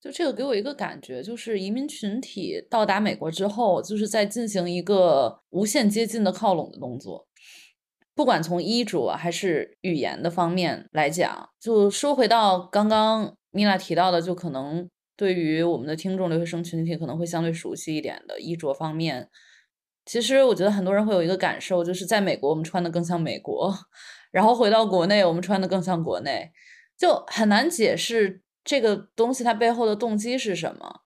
[0.00, 7.26] 就这个给我一个感觉，就是移民群体到达美国之后，就是在进行一个无限接近的靠拢的动作。
[8.14, 19.28] 不管从衣着还是语言的方面来讲，就说回到刚刚米拉提到的，就可能对于我们的听众留学生群体可能会相对熟悉一点的衣着方面，
[20.04, 23.72] 其实我觉得很多人会有一个感受，就是在美国我们穿的更像美国，
[24.30, 26.50] 然后回到国内我们穿的更像国内，
[26.96, 28.42] 就很难解释。
[28.68, 31.00] 这个东西它背后的动机是什么？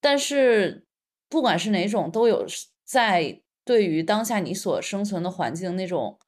[0.00, 0.86] 但是
[1.28, 2.46] 不管是哪种，都有
[2.82, 6.18] 在对于当下你所生存的环境那种，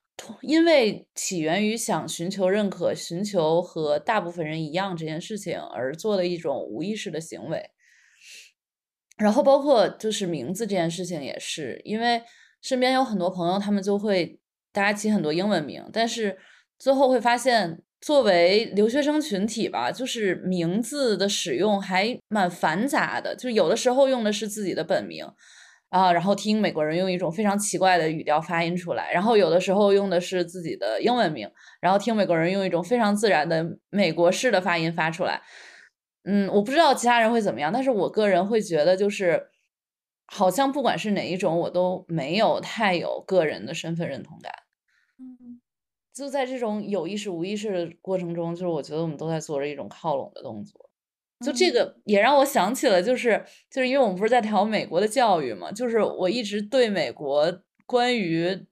[0.42, 7.70] 因为起源于想寻求认可、寻求和大部分人一样这件事情而做的一种无意识的行为。
[9.16, 12.22] 然后包括就是名字这件事情也是，因为
[12.60, 14.38] 身边有很多朋友，他们就会
[14.72, 16.38] 大家起很多英文名，但是
[16.78, 17.82] 最后会发现。
[18.00, 25.24] 作为留学生群体吧，就是名字的使用还蛮繁杂的，就有的时候用的是自己的本名
[25.90, 35.42] 啊，然后听美国人用一种非常奇怪的语调发音出来，然后有的时候用的是自己的英文名，然后听美国人用一种非常自然的美国式的发音发出来。
[36.24, 39.48] 嗯，我不知道其他人会怎么样，但是我个人会觉得，就是
[40.26, 44.52] 好像不管是哪一种，我都没有太有个人的身份认同感。
[46.20, 46.26] 嗯。
[46.26, 50.90] 就在这种有意识无意识的过程中，就是我觉得我们都在做着一种靠拢的动作。
[51.44, 58.66] 就这个也让我想起了，就是就是因为我们不是在聊美国的教育嘛，就是我一直对美国关于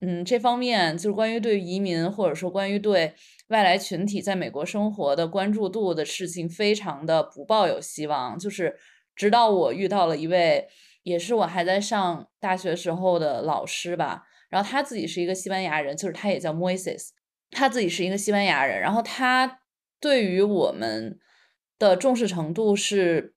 [0.00, 3.14] 嗯这方面，就是关于对移民或者说关于对
[3.50, 8.36] 外来群体在美国生活的关注度的事情，非常的不抱有希望。
[8.36, 8.76] 就是
[9.14, 10.66] 直到我遇到了一位，
[11.04, 14.24] 也是我还在上大学时候的老师吧。
[14.48, 17.08] 然后他自己是一个西班牙人，就是他也叫 Moises，
[17.50, 18.80] 他自己是一个西班牙人。
[18.80, 19.60] 然后他
[20.00, 21.18] 对于我们
[21.78, 23.34] 的重视程度是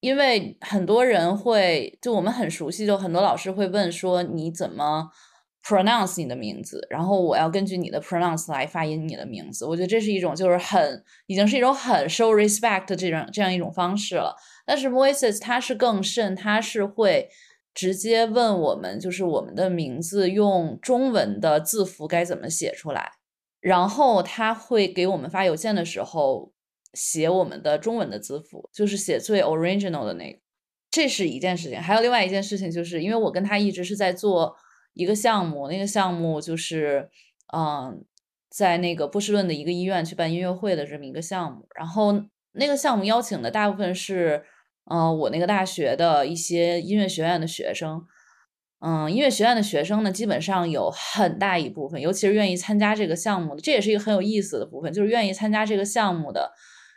[0.00, 5.10] 因为很多人会，就我们很熟悉，就很多老师会问说你怎么
[5.64, 9.66] pronounce 你的名字，然后我要根据你的 pronounce 来发音你的名字。
[9.66, 14.36] 我觉得这是一种就是很已经是一种很 show respect 这种这样一种方式了。
[14.64, 17.28] 但是 Voices 它是更甚，它是会
[17.78, 23.12] 直接问我们，就是我们的名字用中文的字符该怎么写出来，
[23.60, 26.52] 然后他会给我们发邮件的时候。
[26.94, 30.38] 写我们的中文的字符，就是写最 original 的那个，
[30.90, 31.78] 这是一件事情。
[31.78, 34.56] 还有另外一件事情，就是因为我跟他一直是在做
[34.94, 37.10] 一个项目，那个项目就是，
[37.54, 38.02] 嗯，
[38.48, 41.68] 在那个波士顿的一个医院去办音乐会的这么一个项目。
[41.76, 42.14] 然后
[42.52, 44.42] 那个项目邀请的大部分是，
[44.90, 48.04] 嗯，我那个大学的一些音乐学院的学生。
[48.80, 56.52] 嗯，音乐学院的学生呢，基本上有很大一部分，尤其是愿意参加这个项目的，这也是一个很有意思的部分，就是愿意参加这个项目的。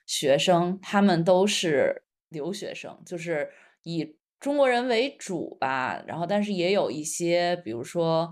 [0.05, 3.49] 学生他们都是留学生，就是
[3.83, 6.03] 以中国人为主吧。
[6.05, 8.29] 然后，但是也有一些，比如说，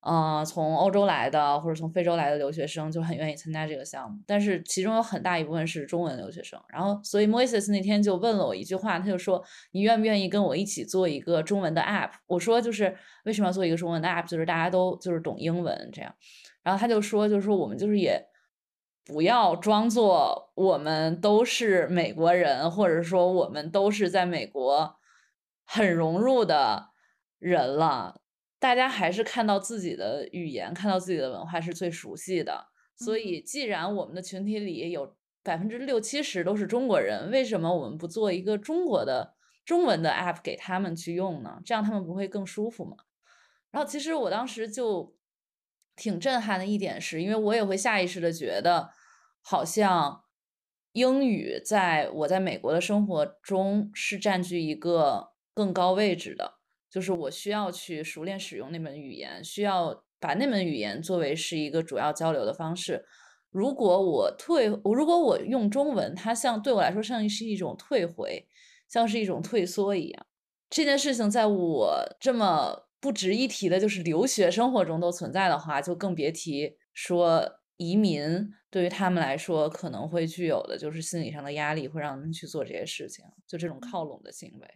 [0.00, 4.18] 呃，从欧洲来的或者从非洲来的留学生，就很愿意参加这个项目。
[4.26, 6.60] 但是其中有很大一部分是中文留学生。
[6.68, 14.26] 然后，所以 Moises 那天就问了我一句话，他就说：“你愿不愿意跟我一起做一个中文的 app？” 我说：“就是为什么要做一个中文的 app？
[14.26, 16.14] 就是大家都就是懂英文这样。”
[16.62, 18.24] 然后他就说：“就是说我们就是也。”
[19.10, 24.96] 不要装作我们都是美国人，或者说我们都是在美国
[25.64, 26.90] 很融入的
[27.38, 28.17] 人了。
[28.58, 32.68] 大家还是看到自己的语言，看到自己的文化是最熟悉的。
[32.96, 39.34] 所以，既然我们的群体里有百分之六七十都是中国人，为什么我们不做一个中国的
[39.64, 41.60] 中文的 app 给他们去用呢？
[41.64, 42.96] 这样他们不会更舒服吗？
[43.70, 45.14] 然后，其实我当时就
[45.94, 48.90] 挺震撼的一点是，因为我也会下意识的觉得。
[49.40, 50.24] 好像
[50.92, 56.57] 英语在我在美国的生活中是占据一个更高位置的，
[56.90, 63.04] 就是我需要去熟练使用那门语言，需要把那门语言作为是一个主要交流的方式。
[63.50, 68.46] 如果我退，如果我用中文，它像对我来说像是一种退回，
[68.88, 70.26] 像是一种退缩一样。
[70.70, 78.50] 这件事情在我这么不值一提的就是留学生活中都存在的话，就更别提说移民。
[78.70, 84.68] 对于他们来说，可能会具有的就是心理上的压力，会让他们去做这些事情，就这种靠拢的行为。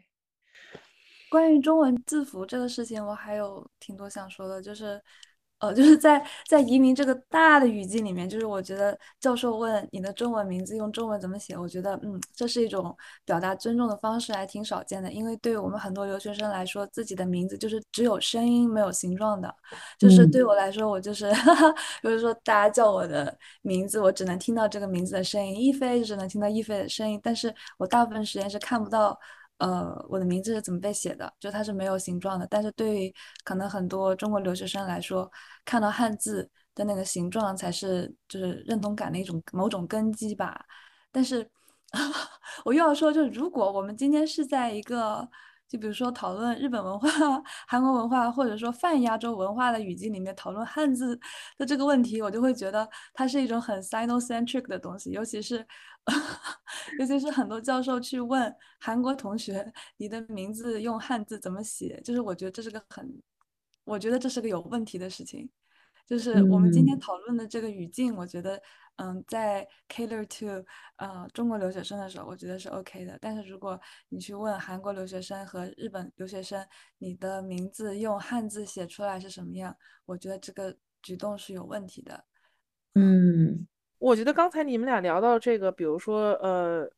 [1.32, 5.00] 关于中文字符这个事情，我还有挺多想说的，就是。
[5.62, 12.92] 呃，就是在在移民这个大的语境里面，就是我觉得教授问你的中文名字用中文怎么写，我觉得嗯，这是一种
[13.24, 15.12] 表达尊重的方式，还挺少见的。
[15.12, 19.54] 因为对于我们很多留学生来说，自己的名字就是只有声音没有形状的。
[20.00, 21.30] 就是对我来说，我就是，
[22.02, 29.16] 比如说大家叫我的名字，我只能听到这个名字的声音，一菲只能听到一菲的声音，但是我大部分时间是看不到。
[29.62, 31.32] 呃，我的名字是怎么被写的？
[31.38, 32.46] 就它是没有形状的。
[32.50, 35.30] 但是对于可能很多中国留学生来说，
[35.64, 40.64] 看到汉字的那个形状才是就是认同感的一种某种根基吧。
[41.12, 41.48] 但是
[42.64, 45.28] 我又要说，就是如果我们今天是在一个。
[45.68, 47.08] 就比如说讨论日本文化、
[47.66, 51.18] 韩国文化，或者说泛亚洲文化的语境里面讨论汉字
[51.56, 55.12] 的这个问题，我就会觉得它是一种很 Sinocentric 的东西。
[55.12, 55.66] 尤其是，
[56.98, 62.00] 尤其是很多教授去问韩国同学，你的名字用汉字怎么写？
[62.04, 63.22] 就是我觉得这是个很，
[63.84, 65.48] 我觉得这是个有问题的事情。
[66.04, 68.60] 就是我们今天讨论的这个语境，我觉得。
[68.96, 70.62] 嗯，在 cater to
[70.96, 73.16] 呃中国留学生的时候，我觉得是 OK 的。
[73.22, 73.80] 但是如果
[74.10, 76.64] 你去问韩国留学生和日本留学生，
[76.98, 79.74] 你的名字用汉字写出来是什么样，
[80.04, 82.26] 我觉得这个举动是有问题的。
[82.94, 83.66] 嗯，
[84.02, 86.90] 我觉得刚才你们俩聊到这个，比如说呃，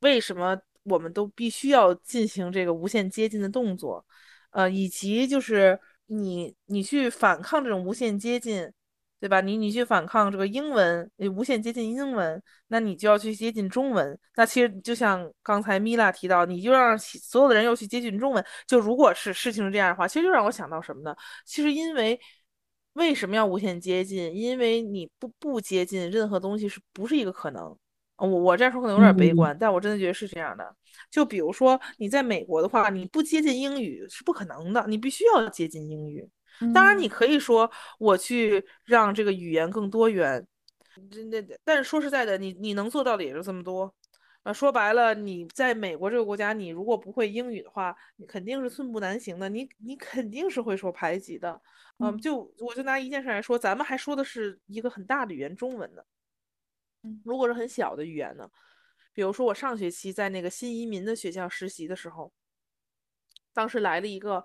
[0.00, 4.04] 为什么我们都必须要进行这个无限接近的动作，
[4.50, 8.72] 呃，以及就是你你去反抗这种无限接近。
[9.20, 9.40] 对吧？
[9.40, 14.18] 你你去反抗这个英文，你无限接近英文，那你就要去接近中文。
[14.36, 18.44] 那其实就像刚才米拉提到，你就让所有的人又去接近中文。
[18.66, 21.16] 就如果是事情是这样的话，其实就让我想到什么呢？
[21.46, 22.20] 其实因为
[22.94, 24.34] 为什么要无限接近？
[24.34, 27.76] 因为你不不接近任何东西是不是一个可能？
[28.16, 30.64] 我我这样说可能有点悲观，但我真的觉得是这样的。
[31.10, 36.28] 就比如说你在美国的话，你不接近英语是不可能的，你必须要接近英语。
[36.72, 37.68] 当然，你可以说
[37.98, 40.46] 我去让这个语言更多元，
[41.10, 43.92] 那那但是说实在的，你你能做到的也就这么多。
[44.44, 51.60] 啊，说白了，你在美国这个国家，你如果不会英语的话，你肯定是寸步难行的，你你肯定是会受排挤的。
[51.98, 56.02] 嗯，就我就拿一件事来说，咱们还说的是一个很大的语言中文呢。
[57.24, 58.50] 如果是很小的语言呢？
[59.14, 62.30] 比如说我上学期在那个新移民的学校实习的时候，
[63.54, 64.44] 当时来了一个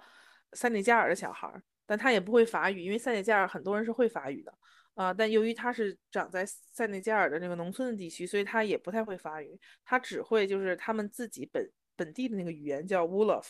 [0.53, 4.53] 塞内加尔的小孩儿，但他也不会法语，因为塞内加尔很多人是会法语的
[4.95, 13.45] 啊、但由于他是长在塞内加尔的那个农村的地区，所以他也不太会法语，他只会就是他们自己本本地的那个语言叫 Wolof。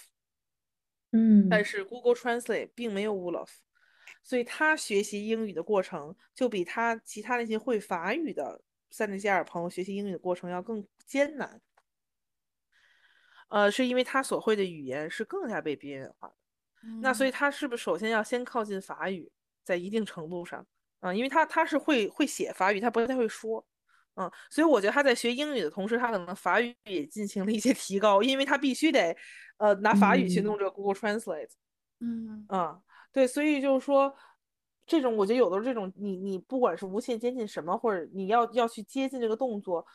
[1.12, 3.50] 嗯但是 Google Translate 并没有 Wolof，
[4.22, 8.62] 所以他学习英语的过程就比他其他那些会法语的
[8.92, 11.60] 塞内加尔朋友学习英语的过程要更艰难。
[13.48, 16.36] 呃，是因为他所会的语言是更加被边缘化的。
[17.02, 19.32] 那所以他是不是首先要先靠近法语，
[19.64, 20.68] 在一定程度上，
[21.00, 23.66] 啊、因为他他是会会写法语，他不太会说，
[24.16, 29.16] 嗯，所以我觉得他在学英语的同时，他可能法语也进行了一些提高，因为他必须得
[29.58, 31.50] 呃拿法语去嗯弄这个 Google Translate。
[32.00, 32.82] 嗯嗯，
[33.12, 34.14] 对，所以就是说，
[34.86, 39.86] 这种我觉得有的时候这种你你不管是无限接近什么，或者你要要去接近这个动作，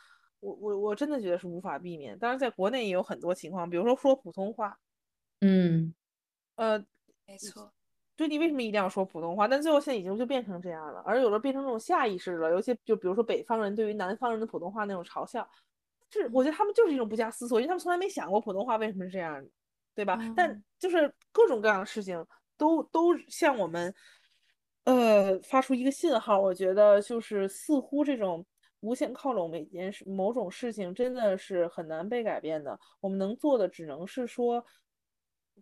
[0.40, 2.18] 我我我真的觉得是无法避免。
[2.18, 4.78] 当然，在国内也有很多情况，比如说说普通话，
[5.40, 5.94] 嗯
[6.56, 6.78] 呃，
[7.26, 7.72] 没错，
[8.16, 9.48] 对你为什么一定要说普通话？
[9.48, 15.48] 但最后现在已经就变成这样了，而有的变成这种下意识了，尤其就比如说北方人对于南方人的普通话那种嘲笑，
[16.10, 19.50] 是我觉得他们就是一种不加思索，因为他们从来没想过普通话为什么是这样的，
[19.94, 20.16] 对吧？
[20.36, 22.24] 但嗯就是各种各样的事情
[22.56, 23.92] 都都向我们
[24.84, 28.46] 呃发出一个信号，我觉得就是似乎这种
[28.80, 34.64] 无限靠拢每件事某种事情真的是很难被改变的，我们能做的只能是说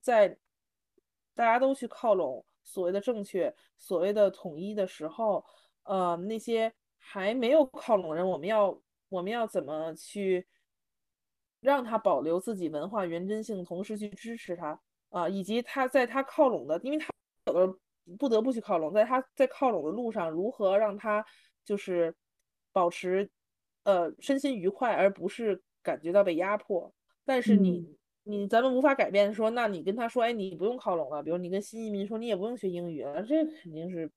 [0.01, 0.37] 在
[1.35, 5.45] 大家都去靠拢所谓的正确、所谓的统一的时候，
[5.85, 10.47] 呃，那些还没有靠拢的人，我们要我们要怎么去
[11.61, 14.81] 让他保留自己文化原真性，同时去支持他
[15.11, 17.09] 啊、以及他在他靠拢的，因为他
[17.47, 17.79] 有的
[18.19, 21.25] 不得不去靠拢，在他在靠拢的路上，如何让他
[21.65, 22.15] 就是
[22.73, 23.31] 保持
[23.85, 26.93] 呃身心愉快，而不是感觉到被压迫。
[27.25, 34.11] 但是你、你咱们无法改变说，那你跟他说，哎，你不用靠拢了，比如你跟新移民说，你也不用学英语了，这肯定是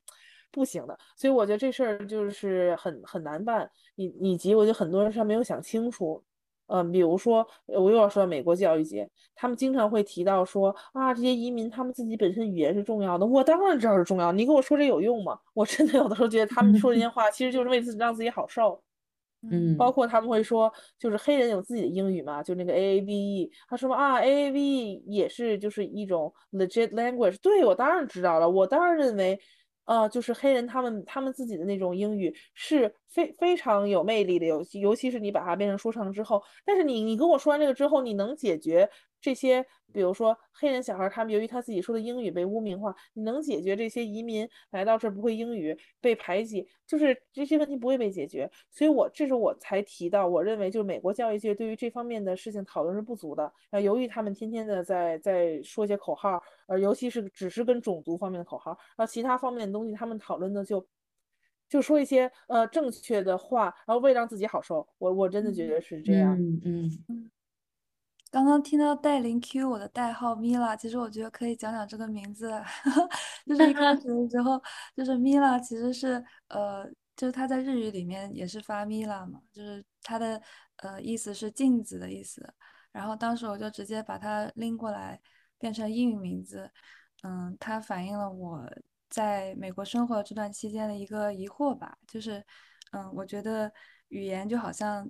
[0.51, 0.97] 不行的。
[1.15, 6.23] 所以我觉得这事儿就是很很难办，以以及我觉得很多人是没有想清楚。
[6.67, 15.39] 嗯，比如说，我又要说到美国教育界，他们经常会提到说啊，这些移民他们自己本身语言是重要的，我当然知道是重要，你跟我说这有用吗？
[15.53, 18.81] 我真的有的时候觉得他们说这些话其实就是为自己让自己好受。
[19.51, 27.37] 嗯包括他们会说，就是黑人有自己的英语嘛，就那个 AAVE，他说啊，AAVE 也是就是一种 legit language。
[27.41, 29.39] 对，我当然知道了，我当然认为，
[29.85, 38.89] 呃，就是黑人他们他们自己的那种英语是非非常有魅力的，尤其尤其是你把它变成说唱之后，但是你你跟我说完这个之后，你能解决
[39.21, 48.49] 这些，比如说黑人小孩儿他们由于他自己说的英语被污名化，你能解决这些移民来到这儿不会英语被排挤，就是这些问题不会被解决。
[48.69, 53.51] 所以我这是我才提到，我认为就是美国教育界对于这方面的事情讨论是不足的。
[53.71, 60.85] 啊，由于他们天天的在在说一些口号，呃，尤其是只是跟种族方面的口号，然后其他方面的东西他们讨论的就
[61.67, 64.87] 就说一些呃正确的话，然后为了让自己好受。
[64.99, 66.37] 我我真的觉得是这样。
[66.39, 66.61] 嗯
[67.09, 67.31] 嗯
[68.35, 72.51] 刚刚听到戴琳 Q 我的代号米拉，其实我觉得可以讲讲这个名字，
[73.47, 74.61] 就是一开始的时候，
[74.93, 80.41] 就是米拉其实是呃，就是它在日语里面也是发米拉嘛，就是它的
[80.79, 82.53] 呃意思是镜子的意思。
[82.91, 85.17] 然后当时我就直接把它拎过来
[85.57, 86.69] 变成英语名字，
[87.23, 88.69] 嗯，它反映了我
[89.09, 92.45] 在美国生活这段期间的一个疑惑吧，就是
[92.91, 93.71] 嗯，我觉得
[94.09, 95.09] 语言就好像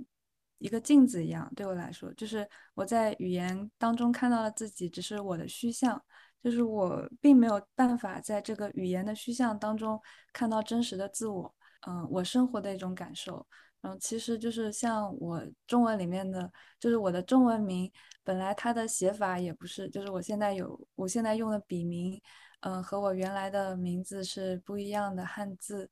[0.58, 6.02] 一个镜子一样，对我来说，就是我在语言当中看到了自己，只是我的虚像，
[6.42, 10.00] 就是我并没有办法在这个语言的虚像当中
[10.34, 11.54] 看到真实的自我，
[11.88, 13.46] 嗯，我生活的一种感受。
[13.82, 17.92] 嗯，其实就是像我中文里面的，就是我的中文名，
[18.24, 22.20] 本来它的写法也不是，就是我现在有，我现在用的笔名，
[22.62, 25.88] 嗯，和我原来的名字是不一样的汉字，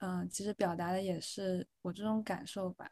[0.00, 2.90] 嗯，其实表达的也是我这种感受吧。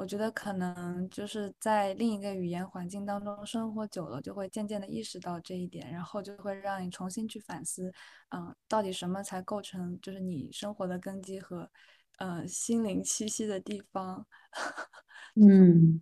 [0.00, 7.92] 我觉得可能就是在另一个语言环境当中生活久了，就会渐渐的意识到这一点，然后就会让你重新去反思，
[8.30, 11.70] 嗯，到底什么才构成就是你生活的根基和，
[12.16, 14.26] 呃，心灵栖息的地方。
[15.36, 16.00] 嗯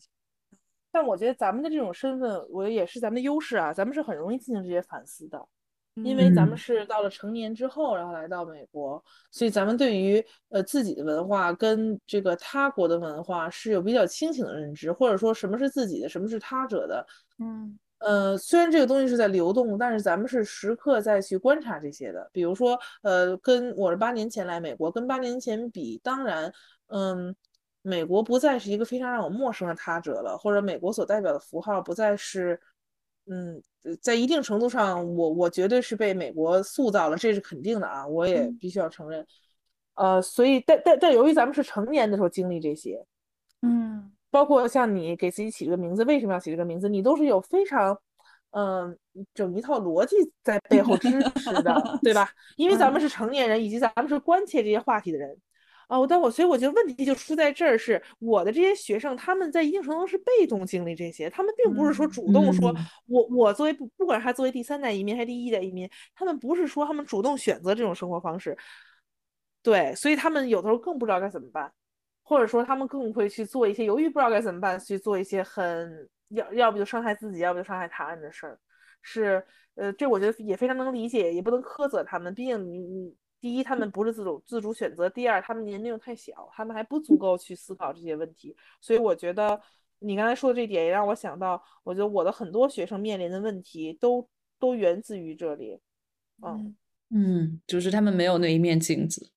[0.92, 5.44] 但我觉得咱们的这种身份，我也是咱们的优势啊，咱们是很容易进行这些反思的。
[6.05, 17.07] 因为咱们嗯是到了成年之后，然后来到美国，所以咱们对于呃自己的文化跟这个他国的文化是有比较清醒的认知，或者说什么是自己的，什么是他者的。
[17.38, 22.30] 嗯呃，虽然这个东西是在流动，但是咱们是时刻在去观察这些的。
[22.32, 26.53] 比如说，呃，跟我是八年前来美国，跟八年前比，当然，
[26.86, 27.34] 嗯，
[27.82, 32.61] 美国不再是一个非常让我陌生的他者了，或者美国所代表的符号不再是，
[33.31, 33.62] 嗯，
[34.01, 39.26] 在一定程度上，我我绝对是被美国塑造了，这是肯定的啊，我也必须要承认。
[39.95, 43.05] 呃，所以但但但由于咱们是成年的时候经历这些，
[43.62, 47.99] 嗯，包括像你给自己起这个名字，为什么要起这个名字，你都是有非常。
[48.53, 48.99] 嗯，
[49.35, 52.31] 整一套逻辑在背后支持的， 对吧？
[52.57, 55.37] 因为咱们是成年人，以及咱们是关切这些话题的人，
[55.89, 62.72] 啊，但我所以我觉得问题就出在这儿，是我的这些学生，他们在一定程度是被动经历这些，他们并不是说主动说，
[63.07, 68.57] 我我作为不不管是他作为第三代移民还是第一代移民，他们不是说他们主动选择这种生活方式，
[69.62, 71.72] 对，所以他们有的时候更不知道该怎么办，
[72.22, 76.09] 或者说他们更会去做一些犹豫不知道该怎么办，去做一些很。
[76.32, 78.59] 要要不就伤害自己，要不就伤害他人的事儿，
[79.01, 79.43] 是
[79.76, 82.34] 呃，这我觉得也非常能理解，也不能苛责他们。
[82.34, 88.57] 毕竟你你第一，他们不是自主自主选择；第二，他们年龄太小，他们还不足够去思考这些问题。
[88.80, 89.61] 所以我觉得
[90.01, 94.28] 你刚才说的这点也让我想到，我觉得我的很多学生面临的问题都
[94.59, 95.78] 都源自于这里。
[96.43, 96.76] 嗯
[97.11, 99.30] 嗯，就是他们没有那一面镜子，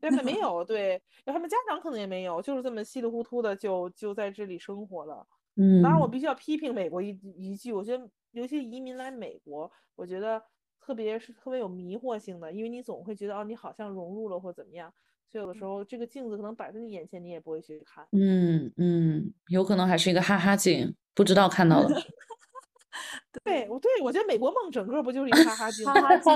[0.00, 5.26] 根本没有，对，他们家长可能也没有，就是这么稀里糊涂的就就在这里生活了。
[5.56, 10.42] 嗯，当然我必须要批评美国一一句，我觉得尤其移民来美国，我觉得
[10.86, 14.92] 特别是特别有迷惑性的，因为你总会觉得哦，你好像融入了或怎么样，
[15.26, 18.06] 所以有的时候这个镜子可能摆在你眼前，你也不会去看。
[18.12, 21.88] 嗯嗯，有可能还是一个哈哈镜，不知道看到了。
[23.42, 25.84] 对，我对我觉得美国梦整个不就是一个哈哈镜？
[25.84, 26.32] 哈哈镜。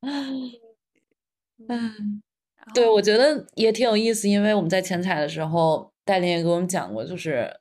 [1.68, 2.22] 嗯，
[2.74, 7.60] 对，我觉得也挺有意思，因为我们在前采的时候，戴琳也给我们讲过，就是。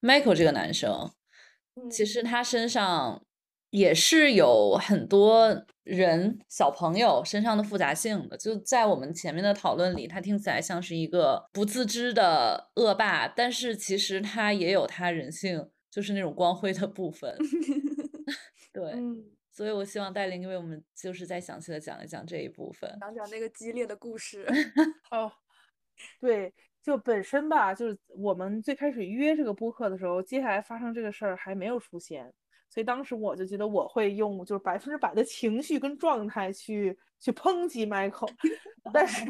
[0.00, 1.12] Michael 这个男生，
[1.88, 3.22] 其实他身上
[3.72, 8.36] 也是有很多人小朋友身上的复杂性的。
[8.36, 17.34] 就在我们前面的讨论里，他听起来像是一个不自知的恶霸，但是其实他也有他人性，就是那种光辉的部分。
[18.74, 18.92] 对，
[19.50, 24.46] 所以我希望戴琳为我们就是再详细的讲一讲这一部分，讲讲那个激烈的故事。
[25.10, 25.32] 哦，
[26.20, 26.52] 对。
[26.82, 32.34] 就本身吧，就是我们最开始约这个播客的时候，接下来发生这个事儿还没有出现，
[32.72, 38.30] 所以当时我就觉得我会用就是百分之百的情绪跟状态去去抨击 Michael，
[38.94, 39.26] 但是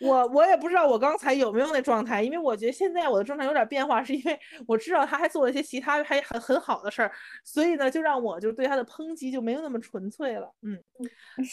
[0.00, 4.36] 我我也不知道我刚才有没有那状态，因为我觉得现在我的状态有点变化，是因为
[4.66, 7.12] 我知道他还做了一些其他还很很好的事儿，
[7.44, 10.52] 所以呢，就让我就对他的抨击就没有那么纯粹了。
[10.62, 10.76] 嗯，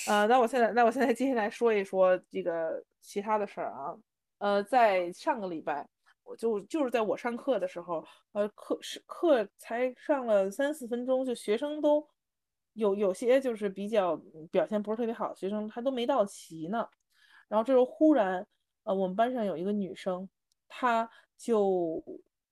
[0.07, 3.95] 呃，那我现在那我现在接下来说一说这个其他的事儿啊。
[4.39, 5.85] 呃，在上个礼拜，
[6.29, 12.07] 我就就是在我上课的时候，呃，课是课才上了三四分钟，就学生都
[12.73, 14.15] 有有些就是比较
[14.51, 16.87] 表现不是特别好的学生，他都没到齐呢。
[17.47, 18.45] 然后这时候忽然，
[18.83, 20.29] 呃，我们班上有一个女生，
[20.67, 22.03] 她就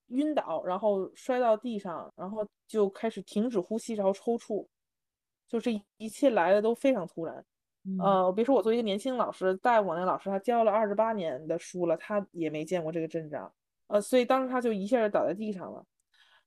[0.07, 4.67] 晕倒，然后摔到地上，然后就开始停止呼吸，然后抽搐，
[5.47, 7.45] 就这一切来的都非常突然。
[7.99, 13.53] 呃，别说我作为一个年轻老师带我那老师，他教了二十八年的书了，他也没见过这个阵仗。
[13.87, 15.85] 呃，所以当时他就一下就倒在地上了。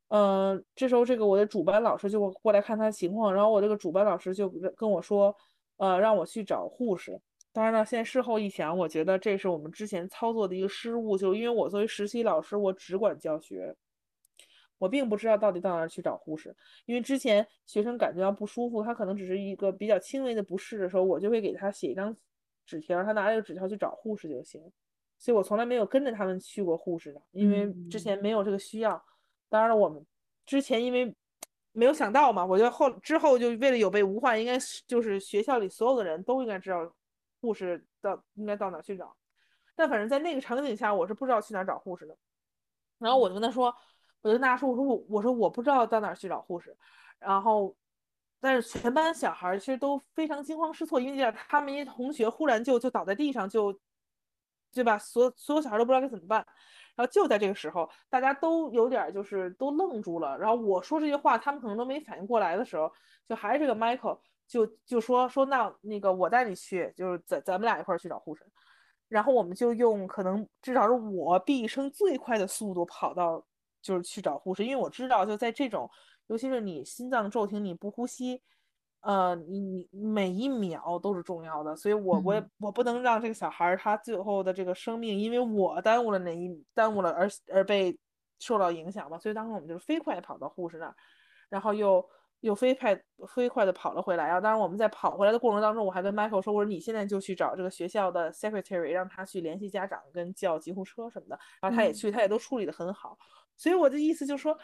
[0.08, 5.34] 呃，这时候这个我的主班老师就过来看他的情况，然后我这个主班老师就跟我说，
[5.76, 7.20] 呃，让我去找护士。
[7.52, 13.74] 当然了，现在事后一想，我觉得这是我们之前操作的一个失误，就因为我作为实习老师，我只管教学。
[14.78, 22.16] 我并不知道到底到哪儿去找护士，因为之前学生感觉到不舒服，他可能只是一个比较轻微的不适的时候，我就会给他写一张
[22.64, 24.72] 纸条，他拿这个纸条去找护士就行。
[25.20, 29.00] 所以我从来没有跟着他们去过护士的，因为之前没有这个需要。
[29.48, 30.04] 当然了，我们
[30.44, 31.14] 之前因为
[31.70, 34.58] 没有想到嘛，我觉得后之后就为了有备无患，应该
[34.88, 36.92] 就是学校里所有的人都应该知道
[37.40, 39.14] 护士到应该到哪去找。
[39.76, 42.16] 但反正在那个场景下，我是不知道去哪找护士的。
[42.98, 43.72] 然后我就跟他说。
[44.22, 46.76] 我就跟大家说，我说我我说我不知道到哪去找护士，
[47.18, 47.74] 然后，
[48.38, 53.72] 但是全班小孩其实都非常惊慌失措，因为他们一同学忽然就就倒在地上，就，
[54.72, 54.98] 对吧？
[54.98, 56.38] 所所有小孩都不知道该怎么办，
[56.96, 60.36] 然后就在这个时候，大家都有点就是都愣住了。
[60.38, 62.90] 然后我说这些话，他们可能都没反应过来的时候，
[63.28, 68.44] 就还是这个 Michael 就就说说那那个我带你去，就是咱咱们俩一块去找护士，
[69.08, 73.44] 然后我们就用可能至少是我毕生最快的速度跑到。
[73.82, 75.90] 就是去找护士，因为我知道，就在这种，
[76.26, 78.42] 尤其是你心脏骤停，你不呼吸，
[79.00, 87.98] 呃，你你每一秒都是重要的，所以我我也我不能让这个小孩他最后的这个生命，因为我耽误了哪一耽误了而而被
[88.38, 90.94] 受到影响嘛，所以当时我们就是飞快跑到护士那儿，
[91.48, 92.04] 然后又
[92.40, 92.98] 又飞快
[93.28, 94.26] 飞快的跑了回来。
[94.26, 101.38] 然后当然我们在跑回来的过程当中，我还跟 Michael 说，我说你现在就去找这个学校的 secretary，让他去联系家长跟叫救护车什么的。
[101.60, 103.16] 然后他也去，他也都处理的很好。
[103.56, 104.58] 所以我的意思就是说，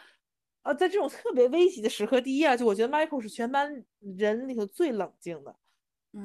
[0.67, 5.55] 呃，在这种特别危急的时刻，第一啊，就我觉得 Michael 是全班人里头最冷静的。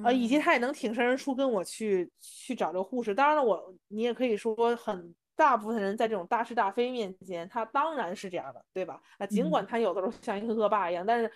[0.03, 3.15] 啊，以及他也能挺身而出跟我去去找这个护士。
[3.15, 9.01] 当然了，我你也可以说，很大部分人在这种大是大非面前，他当然是这样的，对吧？
[9.19, 11.31] 啊，尽管他有的时候像一个恶霸一样，但是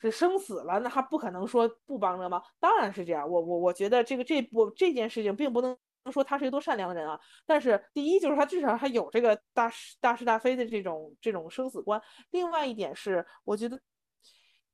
[0.00, 2.42] 是生死了，那他不可能说不帮着吗？
[2.58, 3.28] 当然是这样。
[3.28, 5.76] 我我我觉得这个这我这件事情并不能
[6.12, 7.18] 说他是一个多善良的人啊。
[7.46, 12.00] 但是第一就是他至少他有这个大是大是大非的这种这种生死观。
[12.30, 13.80] 另外一点是，我觉得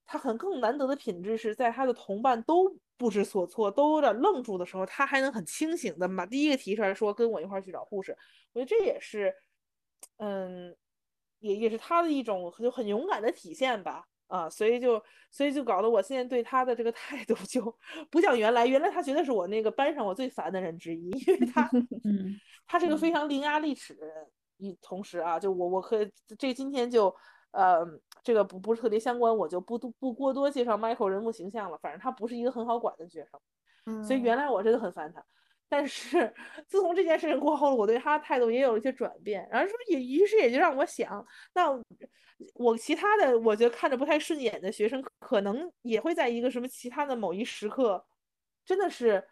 [0.06, 2.76] 他很更难得的品质是在他的同伴都。
[2.96, 8.16] 不知所措，都有点愣住的时候，他还能很清醒的把第一个提出来说跟我一块去找护士。
[8.52, 9.34] 我觉得这也是，
[10.18, 10.74] 嗯，
[11.40, 14.06] 也也是他的一种就很勇敢的体现吧。
[14.36, 17.74] 啊，所以就所以就搞得我现在对他的这个态度就
[18.10, 21.68] 不像原来，原来他绝对是我那个班上我最烦的人之一，因为他，
[22.04, 22.34] 嗯，
[22.66, 24.14] 他是个非常伶牙俐齿的人。
[24.58, 27.14] 一同时啊，就我我可以这今天就。
[27.56, 27.86] 呃，
[28.24, 31.78] 这个不不是特别相关，我就不不过多介绍 Michael 人物形象了。
[31.78, 33.40] 反正他不是一个很好管的学生，
[33.86, 35.24] 嗯，所以原来我真的很烦他。
[35.74, 36.32] 但是
[36.68, 39.44] 自从这件事情过后了，我对他的态度也有了一些转变。
[39.50, 41.68] 然后说也于是也就让我想，那
[42.54, 48.06] 我其他的我觉得看着不太顺眼的学生，可能也会在一个什么其他的某一时刻，
[48.64, 49.26] 真的是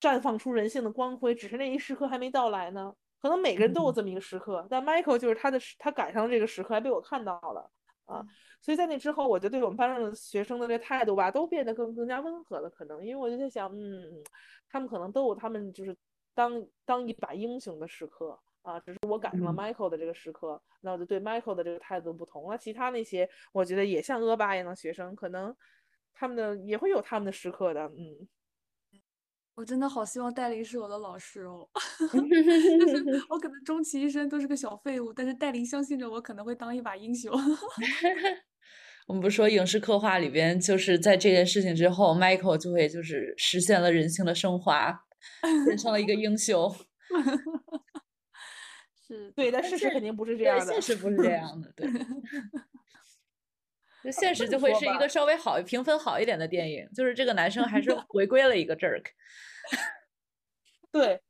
[0.00, 2.94] 绽放出人性的光辉，只是那一时刻还没到来呢。
[3.20, 7.70] 可能每个人都有这么一个时刻，但 Michael 就是他的，他赶上这个时刻，还被我看到了
[8.06, 8.24] 啊，
[8.66, 12.68] 所以在那之后，我就对我们班上的学生的这态度吧，都变得更更加温和了。
[12.68, 14.20] 可能因为我就在想，嗯，
[14.68, 15.96] 他们可能都有他们就是
[16.34, 22.58] 当当一把英雄的时刻啊，只是我赶上了 Michael 的这个时刻，那我就对 Michael 的这个态度不同了。
[22.58, 25.56] 其他那些我觉得也像恶霸一样的学生，可能
[26.12, 28.26] 他们的也会有他们的时刻的，嗯。
[29.54, 31.66] 我真的好希望戴琳是我的老师哦，
[32.12, 37.32] 就是 我可能终其一生都是个小废物，但是戴琳相信着我可能会当一把英雄。
[39.06, 44.92] 我们不说影视刻画里边，就是在这件事情之后，Michael 就会就是实现了人性的升华，
[45.64, 46.74] 变成了一个英雄。
[49.06, 51.88] 是对，但事实肯定不是这样的，现实不是这样的，对。
[54.02, 59.04] 就现 实就会是一个稍微好、评分好一点的电影，就是这个男生还是回归了一个 jerk。
[60.90, 61.20] 对，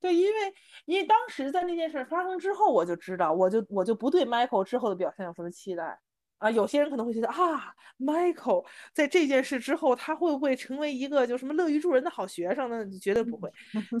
[0.00, 0.54] 对，因为
[0.84, 5.98] 因为当时在那件事发生之后，我就知道，我就我就不对 Michael 之后的表现有什么期待
[6.38, 6.50] 啊。
[6.50, 12.84] 有些人可能会觉得啊，Michael 在这件事之后，他会不会成为一个就什么乐于助人的好学生呢？
[13.00, 13.50] 绝对不会。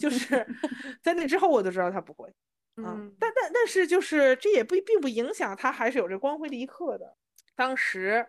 [0.00, 0.46] 就 是
[1.02, 2.32] 在那之后，我就知道他不会。
[2.76, 7.16] 嗯，但但但是就是这也不并不影响他还是有这光辉的一刻的。
[7.54, 8.26] 当时。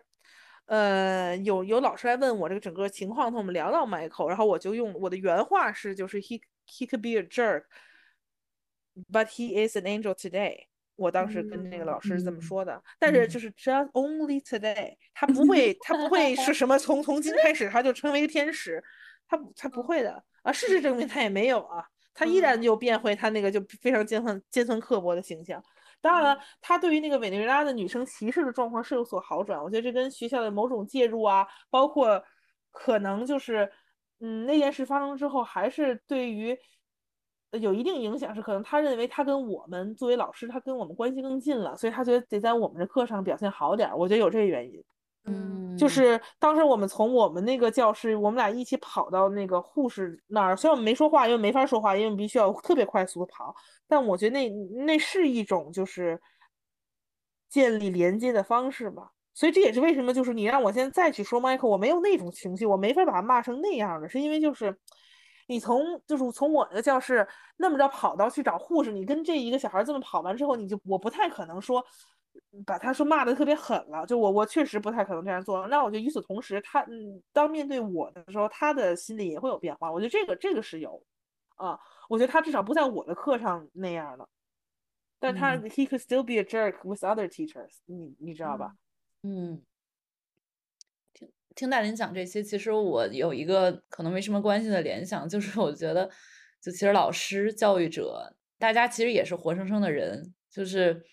[0.66, 10.66] 呃，有有老师来问我这个整个情况，和我们聊到 Michael，然后我就用我的原话是，就是 he he could be a jerk，but he is an angel today。
[10.98, 18.82] 我当时跟那个老师这么说的，但是就是 just only today，他不会他不会是什么 从从今开始他就成为天使，
[19.28, 20.52] 他他不会的啊。
[20.52, 25.62] 事实证明他也没有啊，他依然就变回他那个就非常尖酸尖酸刻薄的形象。
[26.00, 29.62] 当然了，他对于那个委内瑞拉的女生歧视的状况是有所好转。
[29.62, 32.22] 我觉得这跟学校的某种介入啊，包括
[32.70, 33.70] 可能就是，
[34.20, 36.56] 嗯，那件事发生之后，还是对于
[37.52, 38.34] 有一定影响。
[38.34, 43.90] 是可能他认为他跟我们作为老师，他跟我们关系更近了，所以他觉得得在我们的课上表现好点。
[43.96, 44.84] 我觉得有这个原因。
[45.24, 53.54] 嗯，就是当时我们从我们那个教室，我们俩一起跑到那个护士那儿，虽然我们没说话，因为没法说话，因为我们必须要特别快速的跑。
[53.86, 54.48] 但我觉得那
[54.84, 56.18] 那是一种就是
[57.48, 59.10] 建立连接的方式吧。
[59.34, 64.76] 所以这也是为什么就是你让我现在再去说 Michael，我没有那种情绪，我没法把他骂成那样的，是因为就是
[65.48, 67.26] 你从就是从我的教室
[67.56, 71.84] 那么着跑到去找护士，你跟这一个小孩这么跑完之后，你就我不太可能说。
[72.64, 75.66] 把他说骂的特别狠了，就我我确实不太可能这样做。
[75.66, 79.90] 那我觉得与此同时，他嗯，当面对我的时候，他的心里也会有变化。
[79.90, 81.02] 我觉得这个这个是有，
[81.56, 84.26] 啊，我觉得他至少不在我的课上那样了。
[85.18, 88.72] 但他 he could still be a jerk with other teachers，你你知道吧？
[89.24, 89.67] 嗯，听
[91.58, 96.08] 听大林讲这些，其实我有一个可能没什么关系的联想，就是 我觉得，
[96.62, 101.04] 就其实老师、教育者，大家其实也是活生生的人，就是。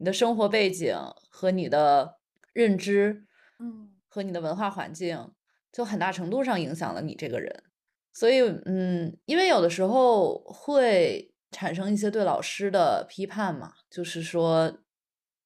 [0.00, 0.96] 你的生活背景
[1.28, 2.18] 和你的
[2.52, 3.24] 认知，
[3.58, 5.32] 嗯，和你的文化环境，
[5.72, 7.64] 就很大程度上影响了你这个人。
[8.12, 14.72] 所以，嗯，因为有的时候会产生一些对老师的批判嘛，就是说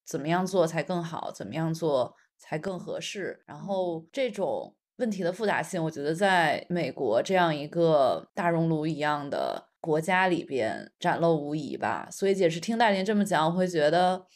[0.04, 3.40] 怎么样做才更好，怎么样做才更合适。
[3.46, 12.08] 然后这种问题的复杂性，我觉得在美国这样一个大熔炉一样的国家里边展露无遗吧。
[12.10, 14.26] 所以，也是听大林这么讲，我会觉得，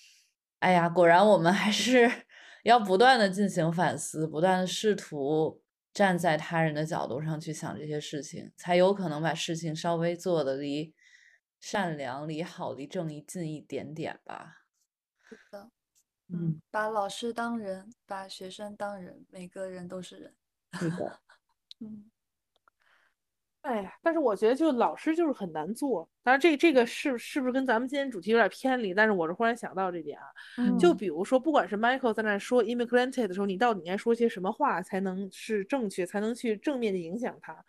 [0.60, 2.08] 哎呀，果然我们还是
[2.62, 5.60] 要不断的进行反思，不断的试图
[5.92, 10.94] 站在他人的角度上去想这些事情，才有可能把事情稍微做的离
[11.60, 14.62] 善良、离好、离正义近一点点吧。
[15.28, 15.70] 是的，
[16.28, 20.34] 嗯，把老师当人，把学生当人，每个人都是人。
[20.72, 21.20] 是的，
[21.80, 22.10] 嗯
[23.62, 26.08] 哎呀，但是我觉得就老师就是很难做。
[26.22, 28.94] 当然这这个是是不是跟咱们今天主题有点偏离？
[28.94, 30.26] 但是我是忽然想到这点啊，
[30.78, 37.64] 就嗯比如说，不管是 Michael 在那说 immigrant 的时候，你到底应该说些什么话才能是正确，才能去正面的影响他？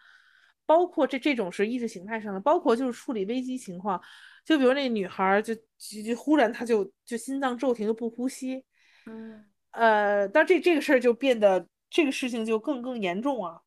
[0.68, 4.00] 包括这这种是意识形态上的，包括就是处理危机情况，
[4.48, 8.64] 就比如那女孩儿就就就忽然她就就心脏骤停就不呼吸，
[9.06, 13.62] 嗯呃，但这这个事儿就变得这个事情就更更严重啊！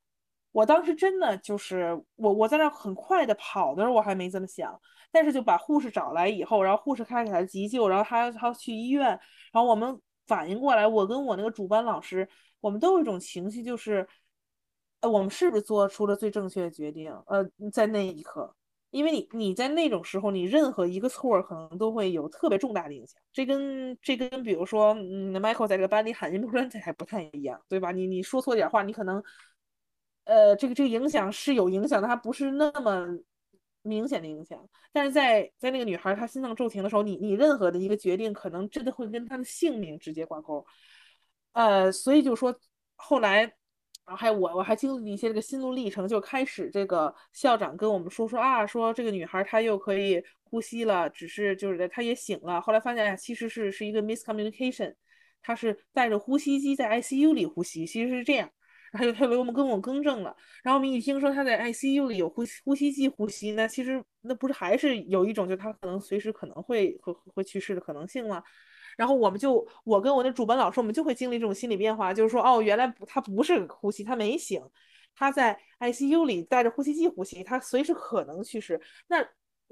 [0.52, 4.80] 我当时真的就是我我在那很快的跑的时候，我还没这么想，
[5.12, 9.06] 但是就把护士找来以后，然后护士开始给他急救，然后他他去医院，
[9.52, 12.26] 然后我们反应过来，我跟我那个主班老师，
[12.60, 14.08] 我们都有一种情绪，就是，
[15.02, 17.12] 呃，我们是不是做出了最正确的决定？
[17.26, 18.56] 呃，在那一刻。
[18.90, 23.20] 因为你你在那种时候，你任何一个错儿可能都会有特别重大的影响。
[23.32, 27.92] 这跟这跟比如说，嗯，Michael 在这个班里喊 immigrant 还不太一样，对吧？
[27.92, 29.22] 你你说错点话，你可能，
[30.24, 33.06] 呃，这个这个影响是有影响的，它不是那么
[33.82, 34.58] 明显的影响。
[34.92, 40.64] 但是在在那个女孩她心脏骤停的时候，你你任何的一个决定，可能真的会跟她的性命直接挂钩。
[41.52, 42.54] 呃，所以就说
[42.96, 43.52] 后来，
[44.10, 54.92] 然后还有我我还经历一些这个心路历程，就开始这个校长跟我们说说啊，说这个女孩她又可以呼吸了，只是就是她也醒了，后来发现哎其实是是一个 miscommunication，
[55.40, 58.50] 她是带着呼吸机在 ICU 里呼吸，其实是这样。
[58.90, 68.42] 然后他给我们跟我更正了，然后我们一听说她在 ICU 里有呼吸呼吸机呼吸，那其实那不是还是有一种就她可能随时可能会会会去世的可能性吗？
[69.00, 74.62] 然后我们就我跟我的主班老师，我们就会经历这种心理变化，就是说哦，原来不他不是呼吸，他没醒，
[75.14, 78.78] 他在 ICU 里带着呼吸机呼吸，他随时可能去世。
[79.08, 79.26] 那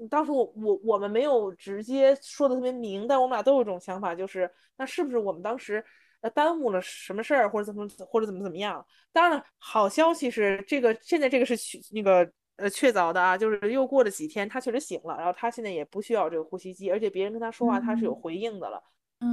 [0.09, 5.85] 当时我我我们没有直接说的特别明，但我们俩都有一种想法，就是那是不是我们当时
[6.21, 8.83] 呃耽误了什么事儿，或者怎么或者怎么怎么样？
[9.11, 18.81] 当然，好消息是这个现在这个是确那个呃确凿的啊，就是又过了几天，他确实醒了，然后他现在也不需要这个呼吸机，而且别人跟他说话他是有回应的了。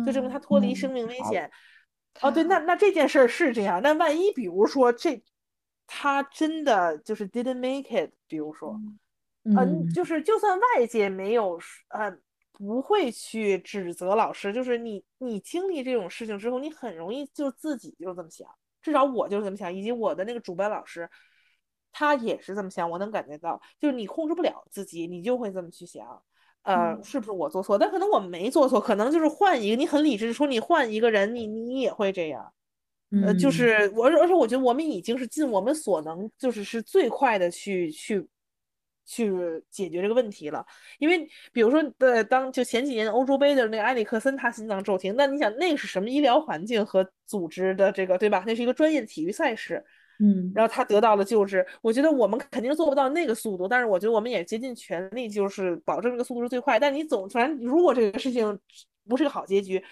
[0.04, 1.50] 就证明他脱离生命危险。
[2.22, 3.82] 哦，对，那那这件事儿是这样。
[3.82, 5.22] 那万一比如说这
[5.86, 8.80] 他真的就是 didn't make it，比如说，
[9.44, 12.16] 嗯，就是就算外界没有呃
[12.52, 18.48] 不会去指责老师，就是你你经历这种事情之后，你很容易就自己就这么想。
[18.80, 21.10] 至少我就是这么想，以及我的那个主班老师，
[21.92, 22.88] 他也是这么想。
[22.88, 26.22] 我能感觉到，就是你控制不了自己，你就会这么去想。
[26.66, 27.78] 呃，是不是我做错？
[27.78, 29.76] 但可能我没做错，可能就是换一个。
[29.76, 32.52] 你很理智说，你换一个人，你你也会这样。
[33.24, 38.26] 呃，就是我，而且我觉得我们已经是尽我们所能，就是是最快的去去
[39.04, 39.32] 去
[39.70, 40.66] 解决这个问题了。
[40.98, 48.42] 因为比如说，呃，当就前几年欧洲杯的那个埃里克森他心脏骤停，那你想那个是什么医疗环境和组织的这个对吧？
[48.44, 49.84] 那是一个专业的体育赛事。
[50.18, 56.78] 嗯，然后他得到了救治，我觉得我们肯定做不到那个速度，但是我觉得我们也竭尽全力，就是保证这个速度是最快。
[56.78, 58.58] 但你总反正如果这个事情
[59.08, 59.82] 不是个好结局，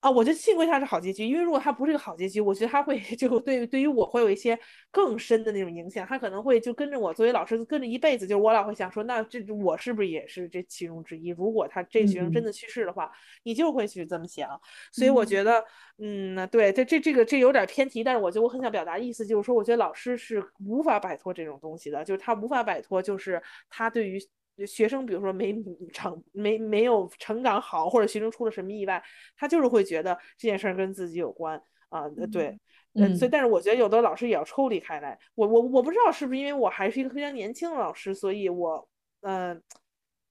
[0.00, 4.56] 啊，我觉得幸亏它是好结局，因为如果它不是个好结局，我觉得它会 就对对于我会有一些
[4.92, 11.30] 更深的那种影响，它可能会就跟着我作为老师跟着一辈子，就是我老会想说，那这我是不是也是这其中之一？
[11.30, 13.10] 如果他这学生真的去世的话，
[13.42, 14.48] 你就会去这么想。
[14.92, 15.64] 所以我觉得，
[15.98, 24.20] 嗯，对，这这这个这有点偏题，但是我觉得我很想表达意思，就是说，我觉得老师是无法摆脱这种东西的，就是他无法摆脱，就是他对于。
[24.66, 25.54] 学生比如说没
[25.92, 29.02] 成没没有成长好，或者学生出了什么意外，
[29.36, 31.56] 他就是会觉得这件事儿跟自己有关
[31.88, 32.58] 啊、呃，对，
[32.94, 35.18] 嗯，所以但是我觉得有的老师也要抽离开来。
[35.34, 38.88] 我我我不知道是不是因为我还是一个非常年轻的老师，所以我
[39.20, 39.62] 嗯、呃，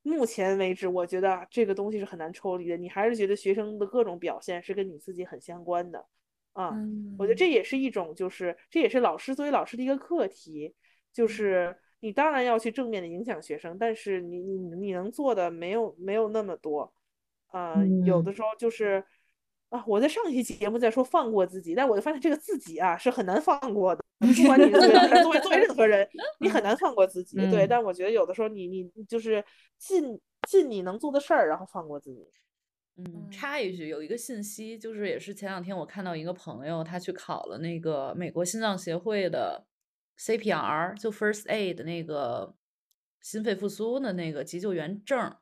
[0.04, 2.78] 目前为止我觉得这个东西是很难抽离的。
[2.78, 6.06] 你还是觉得学生的各种表现是跟你自己很相关的
[6.54, 10.74] 啊、嗯我觉得这也是一种就是这也是老师作为老师的一个课题，
[11.14, 11.78] 就是。
[12.00, 16.94] 你当然要去正面的影响学生，但是你你你能做的没有没有那么多，
[17.52, 19.04] 呃，嗯有的时候就是
[19.70, 26.08] 啊，我在上一期节目在说放过自己，但我就发现这个自己啊是很难放过的，不管你是作为作为作为任何人，
[26.40, 27.38] 你很难放过自己。
[27.50, 29.44] 对，嗯但我觉得有的时候你你就是
[29.78, 32.28] 尽尽你能做的事儿，然后放过自己。
[33.00, 39.64] 嗯，插一句，有一个信息，就是也是前两天我看到一个朋友，他去考了那个美国心脏协会的
[40.18, 42.56] CPR，就 First Aid 那个
[43.22, 45.36] 心肺复苏的那个急救员证，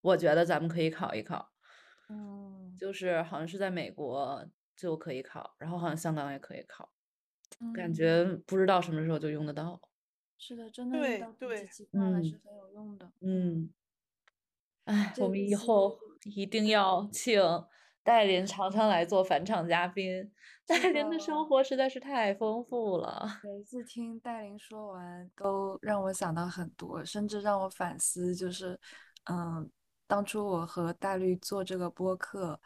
[0.00, 1.52] 我觉得咱们可以考一考。
[2.08, 4.46] 嗯，就是好像是在美国
[4.76, 6.92] 就可以考，然后好像香港也可以考，
[7.74, 9.80] 感觉不知道什么时候就用得到。
[10.36, 13.10] 是的，真的对对急情况还是很有用的。
[13.20, 13.70] 嗯，
[14.84, 17.40] 哎，我们以后一定要请
[18.04, 20.30] 戴琳常常来做返场嘉宾。
[20.66, 23.26] 戴琳的的生活实在是太丰富了。
[23.42, 28.78] 每次听戴琳说完，都让我想到很多，甚至让我反思，就是，
[29.24, 29.68] 嗯，
[30.06, 32.60] 当初我和大绿做这个播客，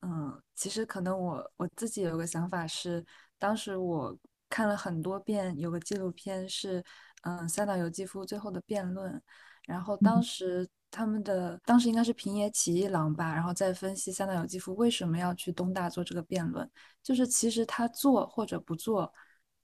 [0.00, 3.04] 嗯，其实可能我我自己有个想法是，
[3.38, 4.16] 当时我
[4.48, 6.84] 看了很多遍，有个纪录片是，
[7.22, 9.22] 嗯，三岛由纪夫最后的辩论，
[9.66, 16.70] 然后当时他们的当时应该是平野启一郎吧，然后再分析三岛由纪夫为什么要去东大做这个辩论，
[17.02, 19.12] 就是其实他做或者不做。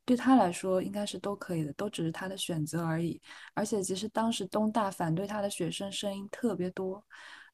[0.04, 3.20] 对他来说应该是都可以的，都只是他的选择而已。
[3.52, 7.04] 而且其实当时东大反对他的学生声音特别多，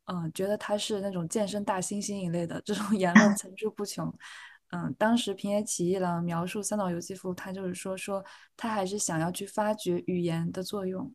[0.04, 4.06] 嗯、觉得他是那种健身大猩猩一类的，这种 言论层出不穷。
[4.70, 8.24] 嗯，当时平野启一郎描述三岛由纪夫，他就是说说
[8.56, 11.12] 他还是想要去发掘语言的作用，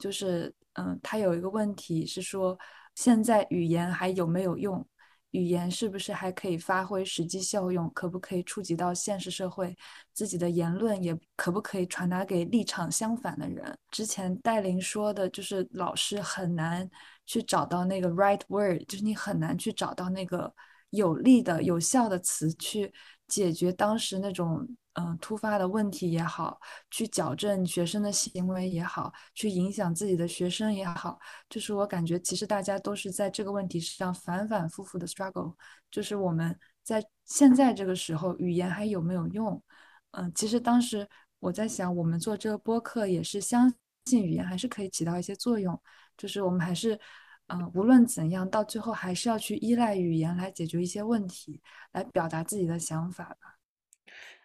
[0.00, 2.58] 就是嗯，他有一个问题是说，
[2.94, 4.84] 现在语言还有没有用？
[5.32, 7.88] 语言是不是还可以发挥实际效用？
[7.94, 9.76] 可不可以触及到现实社会？
[10.12, 13.78] 自己的言论也可不可以传达给立场相反的人？
[13.92, 16.90] 之前戴琳说的，就是老师很难
[17.26, 20.52] 去找到那个 right word，就是你很难去找到那个
[20.90, 22.92] 有力的、有效的词去
[23.28, 26.60] 解决当时那种嗯、突发的问题也好，
[26.90, 31.18] 去矫正学生的行为也好，去影响自己的学生也好，
[31.48, 35.54] 就是我感觉其实大家都是在这个问题上反反复复的 struggle，
[35.90, 39.62] 就是我们在现在这个时候语言还有没有用？
[40.10, 41.08] 嗯，其实当时
[41.38, 43.72] 我在想，我们做这个播客也是相
[44.06, 45.80] 信语言还是可以起到一些作用，
[46.16, 46.98] 就是我们还是，
[47.46, 51.62] 嗯、无论怎样，到最后还是要去依赖语言来解决一些问题，
[51.92, 53.59] 来表达自己的想法吧。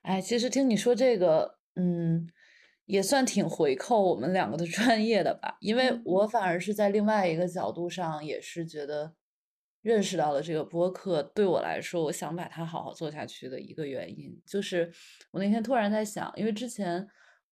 [0.06, 2.30] 哎，其实听你说这个，嗯，
[2.86, 9.16] 也算挺回扣我们两个的 专业的吧，因为我反而是在另外一个角度上，也是觉得
[9.82, 14.94] 认识到了这个播客对我来说，我想把它好好做下去的一个原因，就是
[15.32, 17.08] 我那天突然在想，因为之前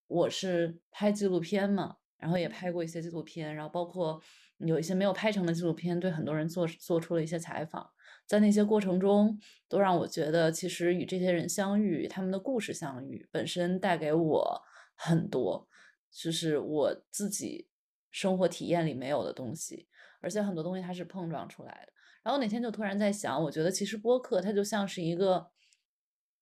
[0.06, 4.22] 我是拍纪录片嘛，然后也拍过一些纪录片，然后包括
[4.60, 7.90] 有一些没有拍成的纪录片，对很多人做做出了一些采访。
[8.26, 14.62] 在那些过程中，都让我觉得，其实与这些人相遇，他们的故事相遇，本身带给我
[14.96, 15.68] 很多，
[16.12, 17.68] 就是我自己
[18.10, 19.88] 生活体验里没有的东西，
[20.22, 21.94] 而且很多东西它是碰撞出来的。
[22.24, 25.52] 然后哪天就突然在想，我觉得其实播客它就像是一个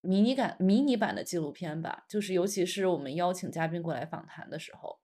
[0.01, 4.99] 迷你感、迷你版的纪录片吧，就是尤其是我们邀请嘉宾过来访谈的时候，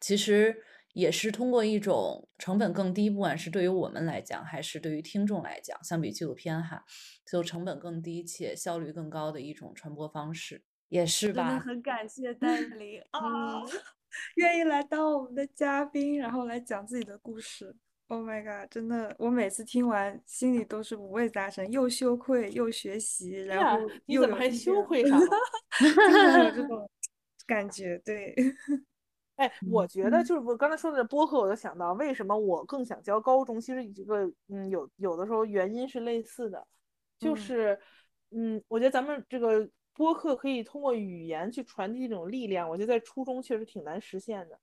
[0.00, 0.56] 其实
[0.92, 6.84] 也是通过一种成本更低，不管是对于我们来讲，还是对于听众来讲，相比纪录片哈，
[7.24, 11.58] 就成本更低且效率更高的一种传播方式，也是真的吧？
[11.60, 13.68] 很感谢 戴琳啊嗯，
[14.36, 17.76] 愿意来当我们的嘉宾，然后来讲自己的故事。
[18.08, 18.68] Oh my god！
[18.68, 25.26] 真的，我每次听完心里都是五味杂陈，又羞愧又学习，然呀后你怎么还羞愧上 了？
[25.78, 26.90] 就是有这种
[27.46, 28.34] 感觉，对。
[29.40, 33.58] 哎，我觉得嗯就是我刚才说的播客，我就想到为什么我更想教高中。
[33.58, 36.62] 其实这个，嗯，有有的时候原因是类似的，
[37.18, 37.80] 就嗯是，
[38.32, 44.58] 嗯，我觉得咱们这个播客可以通过语言去传递一种力量，我觉得在初中确实挺难实现的。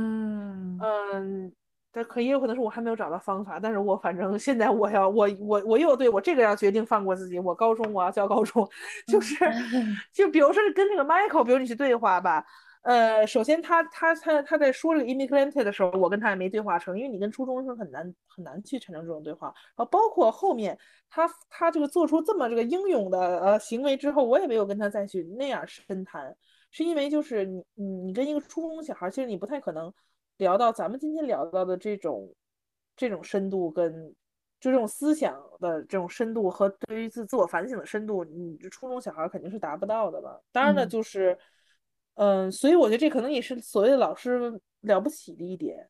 [0.00, 1.52] 嗯嗯，
[1.92, 8.66] 但可也有可能是我还没有找到方法，但是我反正现在我要我我我又对我这个要决定放过自己，我高中我要教高中，
[9.06, 9.36] 就是
[10.10, 12.42] 就比如说跟那个 Michael，比如你去对话吧，
[12.82, 19.46] 呃，首先他他他他在说这个 immigrant 的时候，我跟他也没对话成，因为你跟初中生很难很难去产生这种对话，
[19.76, 20.76] 然后包括后面
[21.08, 26.36] 他他这个做出这么这个英勇的呃行为之后，我也没有跟他再去那样深谈。
[26.72, 29.92] 是因为就是你你你跟一个初中小孩，其实你不太可能
[30.38, 32.34] 聊到咱们今天聊到的这种
[32.96, 34.12] 这种深度跟
[34.58, 40.40] 就这种思想的这种深度和对于自自我反省的深度，你这初中小孩肯定是达不到的吧？
[40.50, 41.38] 当然了，嗯就是
[42.14, 45.88] 嗯，所以我觉得这可能也是所谓的老师了不起的一点。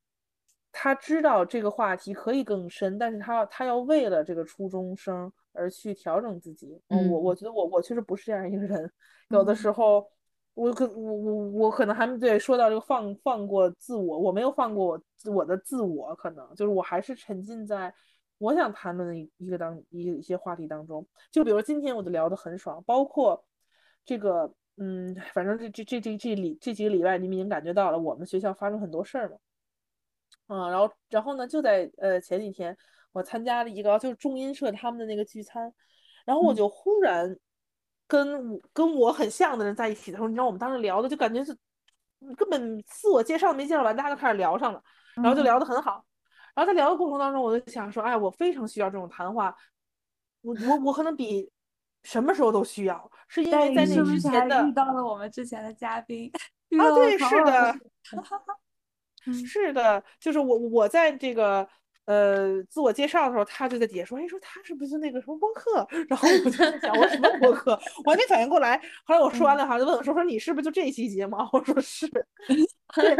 [0.70, 6.80] 他知道这个话题可以更深，但是他他要为了这个初中生而去调整自己。
[6.88, 8.90] 嗯，我我觉得我我确实不是这样一个人，
[9.28, 10.08] 有的时嗯候
[10.54, 17.92] 我可我我我可能还没对说到这个放放过自我，我没有放过我自我的自我，可能就是我还是沉浸在
[18.38, 23.44] 我想谈论的一一个当一一些话题当中，就比如今天我就聊得很爽，包括
[24.06, 32.76] 这个，嗯，反正这这这这这礼这几个礼拜，你们已经感觉到了，我们学校发生很多事儿嘛，啊，然后然后呢，就在呃前几天，
[33.12, 35.72] 我参加了一个就是中音社他们的那个聚餐，
[36.24, 37.36] 然后我就忽然
[38.06, 41.56] 跟跟我很像的人在一起的时候，你知道我们当时聊的就感觉是
[42.36, 44.82] 根本自我介绍没介绍完，大家就开始聊上了，
[45.16, 46.04] 然后就聊得很好。
[46.54, 49.54] 然后在聊的过程当中，我就想说，哎，我非常需要这种谈话，
[50.40, 51.51] 我我我可能比
[52.02, 56.30] 什么时候都需要，是因为在那之前的遇到了我们之前的嘉宾
[56.78, 57.76] 啊，对，是的，
[59.26, 61.66] 嗯是的，就是我我在这个
[62.06, 65.86] 呃自我介绍的时候，他就在底下说，哎，说他是不是那个什么播客？
[66.08, 67.78] 然后我就在想，我什么播客？
[68.04, 68.76] 我还没反应过来。
[69.04, 71.36] 后来我说完了，好像就问我说，说你是不是就这一期节目？
[71.52, 72.08] 我说是，
[72.94, 73.14] 对，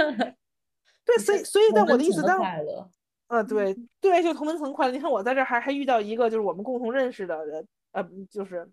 [1.05, 2.39] 对，所以所以在我的意思当。
[2.39, 2.91] 快乐。
[3.29, 4.93] 呃，对对，就同门层快乐。
[4.93, 8.71] 你看我在这儿还还遇到一个就是我们共同认识的人，呃，就是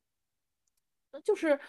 [1.24, 1.60] 就是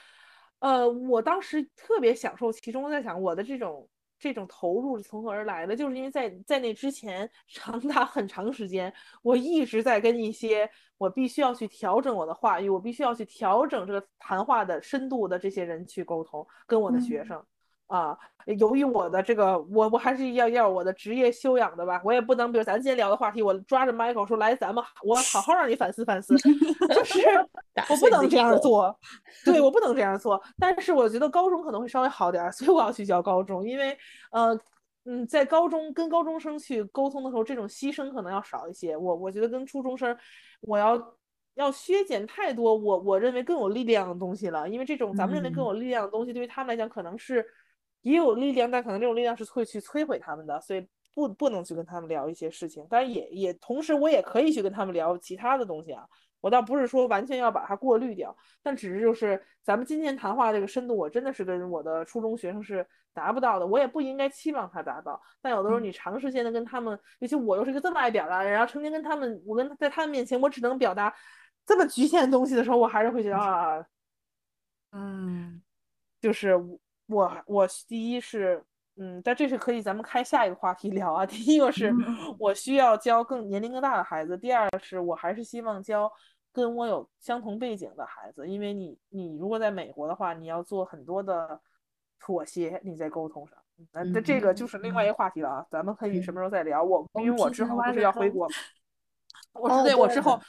[0.59, 17.43] 呃，我当时特别享受其中，在想我的这种这种投入是从何而来的，就是因为在在那之前长达很长时间，我一直在跟一些我必须要去调整我的话语，我必须要去调整这个谈话的深度的这些人去沟通，跟我的学生。
[17.91, 27.19] 啊，由于我的这个，我我还是要要我的职业修养的吧，我也不能，比如咱今天聊的话题，我抓着 Michael 说，来，咱们我好好让你反思反思， 就是
[27.89, 28.97] 我不能这样做，
[29.45, 30.41] 对我不能这样做。
[30.57, 33.99] 但是我觉得高中可能会稍微好点，所以我要去教高中，因为
[34.31, 34.57] 呃
[35.05, 38.97] 嗯，在高中跟高中生去沟通的时候，这种牺牲可能要少一些。
[38.97, 40.17] 我我觉得跟初中生，
[40.61, 40.97] 我要
[41.57, 47.45] 要削减太多我我认为更有力量的东西了，因为这种咱们认为更有力量的东西，对于他们来讲可能是。
[48.03, 52.87] 也有力量，但可能这种力量是会去摧毁他们的，所以不不能去跟他们聊一些事情。
[52.89, 56.05] 当然也也同时，我也可以去跟他们聊其他的东西啊。
[56.41, 65.21] 我倒不是说完全要把它过滤掉，但只是就是咱们今天谈话这个深度，我真的是跟我的初中学生是达不到的，我也不应该期望他达到。
[65.43, 71.15] 但有的时候你长时间的跟他们，尤其我又是一个这么爱表达的人，然后成天跟他们，我跟在他们面前我只能表达
[71.67, 73.85] 这么局限的东西的时候，我还是会觉得啊，
[74.93, 75.61] 嗯，
[76.23, 76.57] 就是。
[77.11, 78.63] 我我第一是，
[78.97, 81.27] 嗯，但这是可以咱们开下一个话题聊啊。
[81.27, 81.93] 第一个是
[82.39, 86.11] 我需要教更年龄更大的孩子，第二是我还是希望教
[86.53, 91.61] 跟我有相同背景的孩子，因为你你如果在美国的话，你要做很多的
[92.21, 93.59] 妥协，你在沟通上，
[93.93, 95.67] 那这这个就是另外一个话题了啊。
[95.71, 96.83] 咱们可以什么时候再聊？
[96.83, 98.49] 我因为我之后不是要回国，
[99.55, 100.41] 我是对我之后。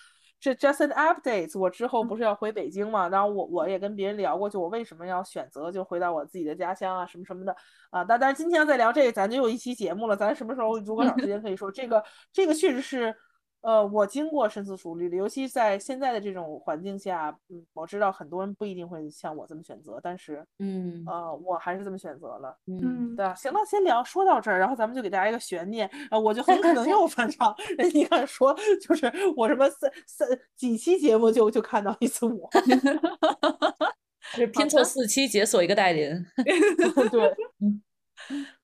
[0.42, 1.58] 是 just an update。
[1.60, 3.08] 我之后不是要回北京嘛？
[3.10, 7.56] 然后我我也跟别人聊过，就我为什么要选择就回到我自己的家乡啊，什么什么的
[7.90, 8.04] 啊。
[8.04, 10.18] 但但是今天要再聊这个，咱就有一期节目了。
[10.18, 12.04] 咱什么时候如果 找时间可以说这个？
[12.34, 13.16] 这个确实是，
[13.62, 22.58] 呃，我经过深思熟虑的，尤其在现在的这种环境下，嗯，我知道很多人不一定会像我这么选择，但是，嗯，呃，我还是这么选择了。
[22.66, 27.56] 嗯，对，行了，先聊说到这儿，然后咱们就给大家一个悬念啊，我就很 可能又翻唱。
[27.78, 32.50] 人一看说，就是我什么三三几期节目就就看到一次我，
[34.34, 36.26] 是拼凑四期解锁一个代林。
[37.12, 37.36] 对，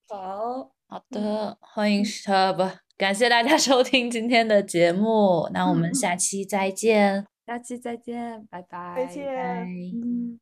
[0.09, 0.71] 好。
[0.89, 2.63] 好的，欢迎呃不，
[2.97, 9.25] 感谢大家 收听今天的节目，那我们下期再见，下期再见，拜拜，再见。
[9.93, 10.39] 嗯。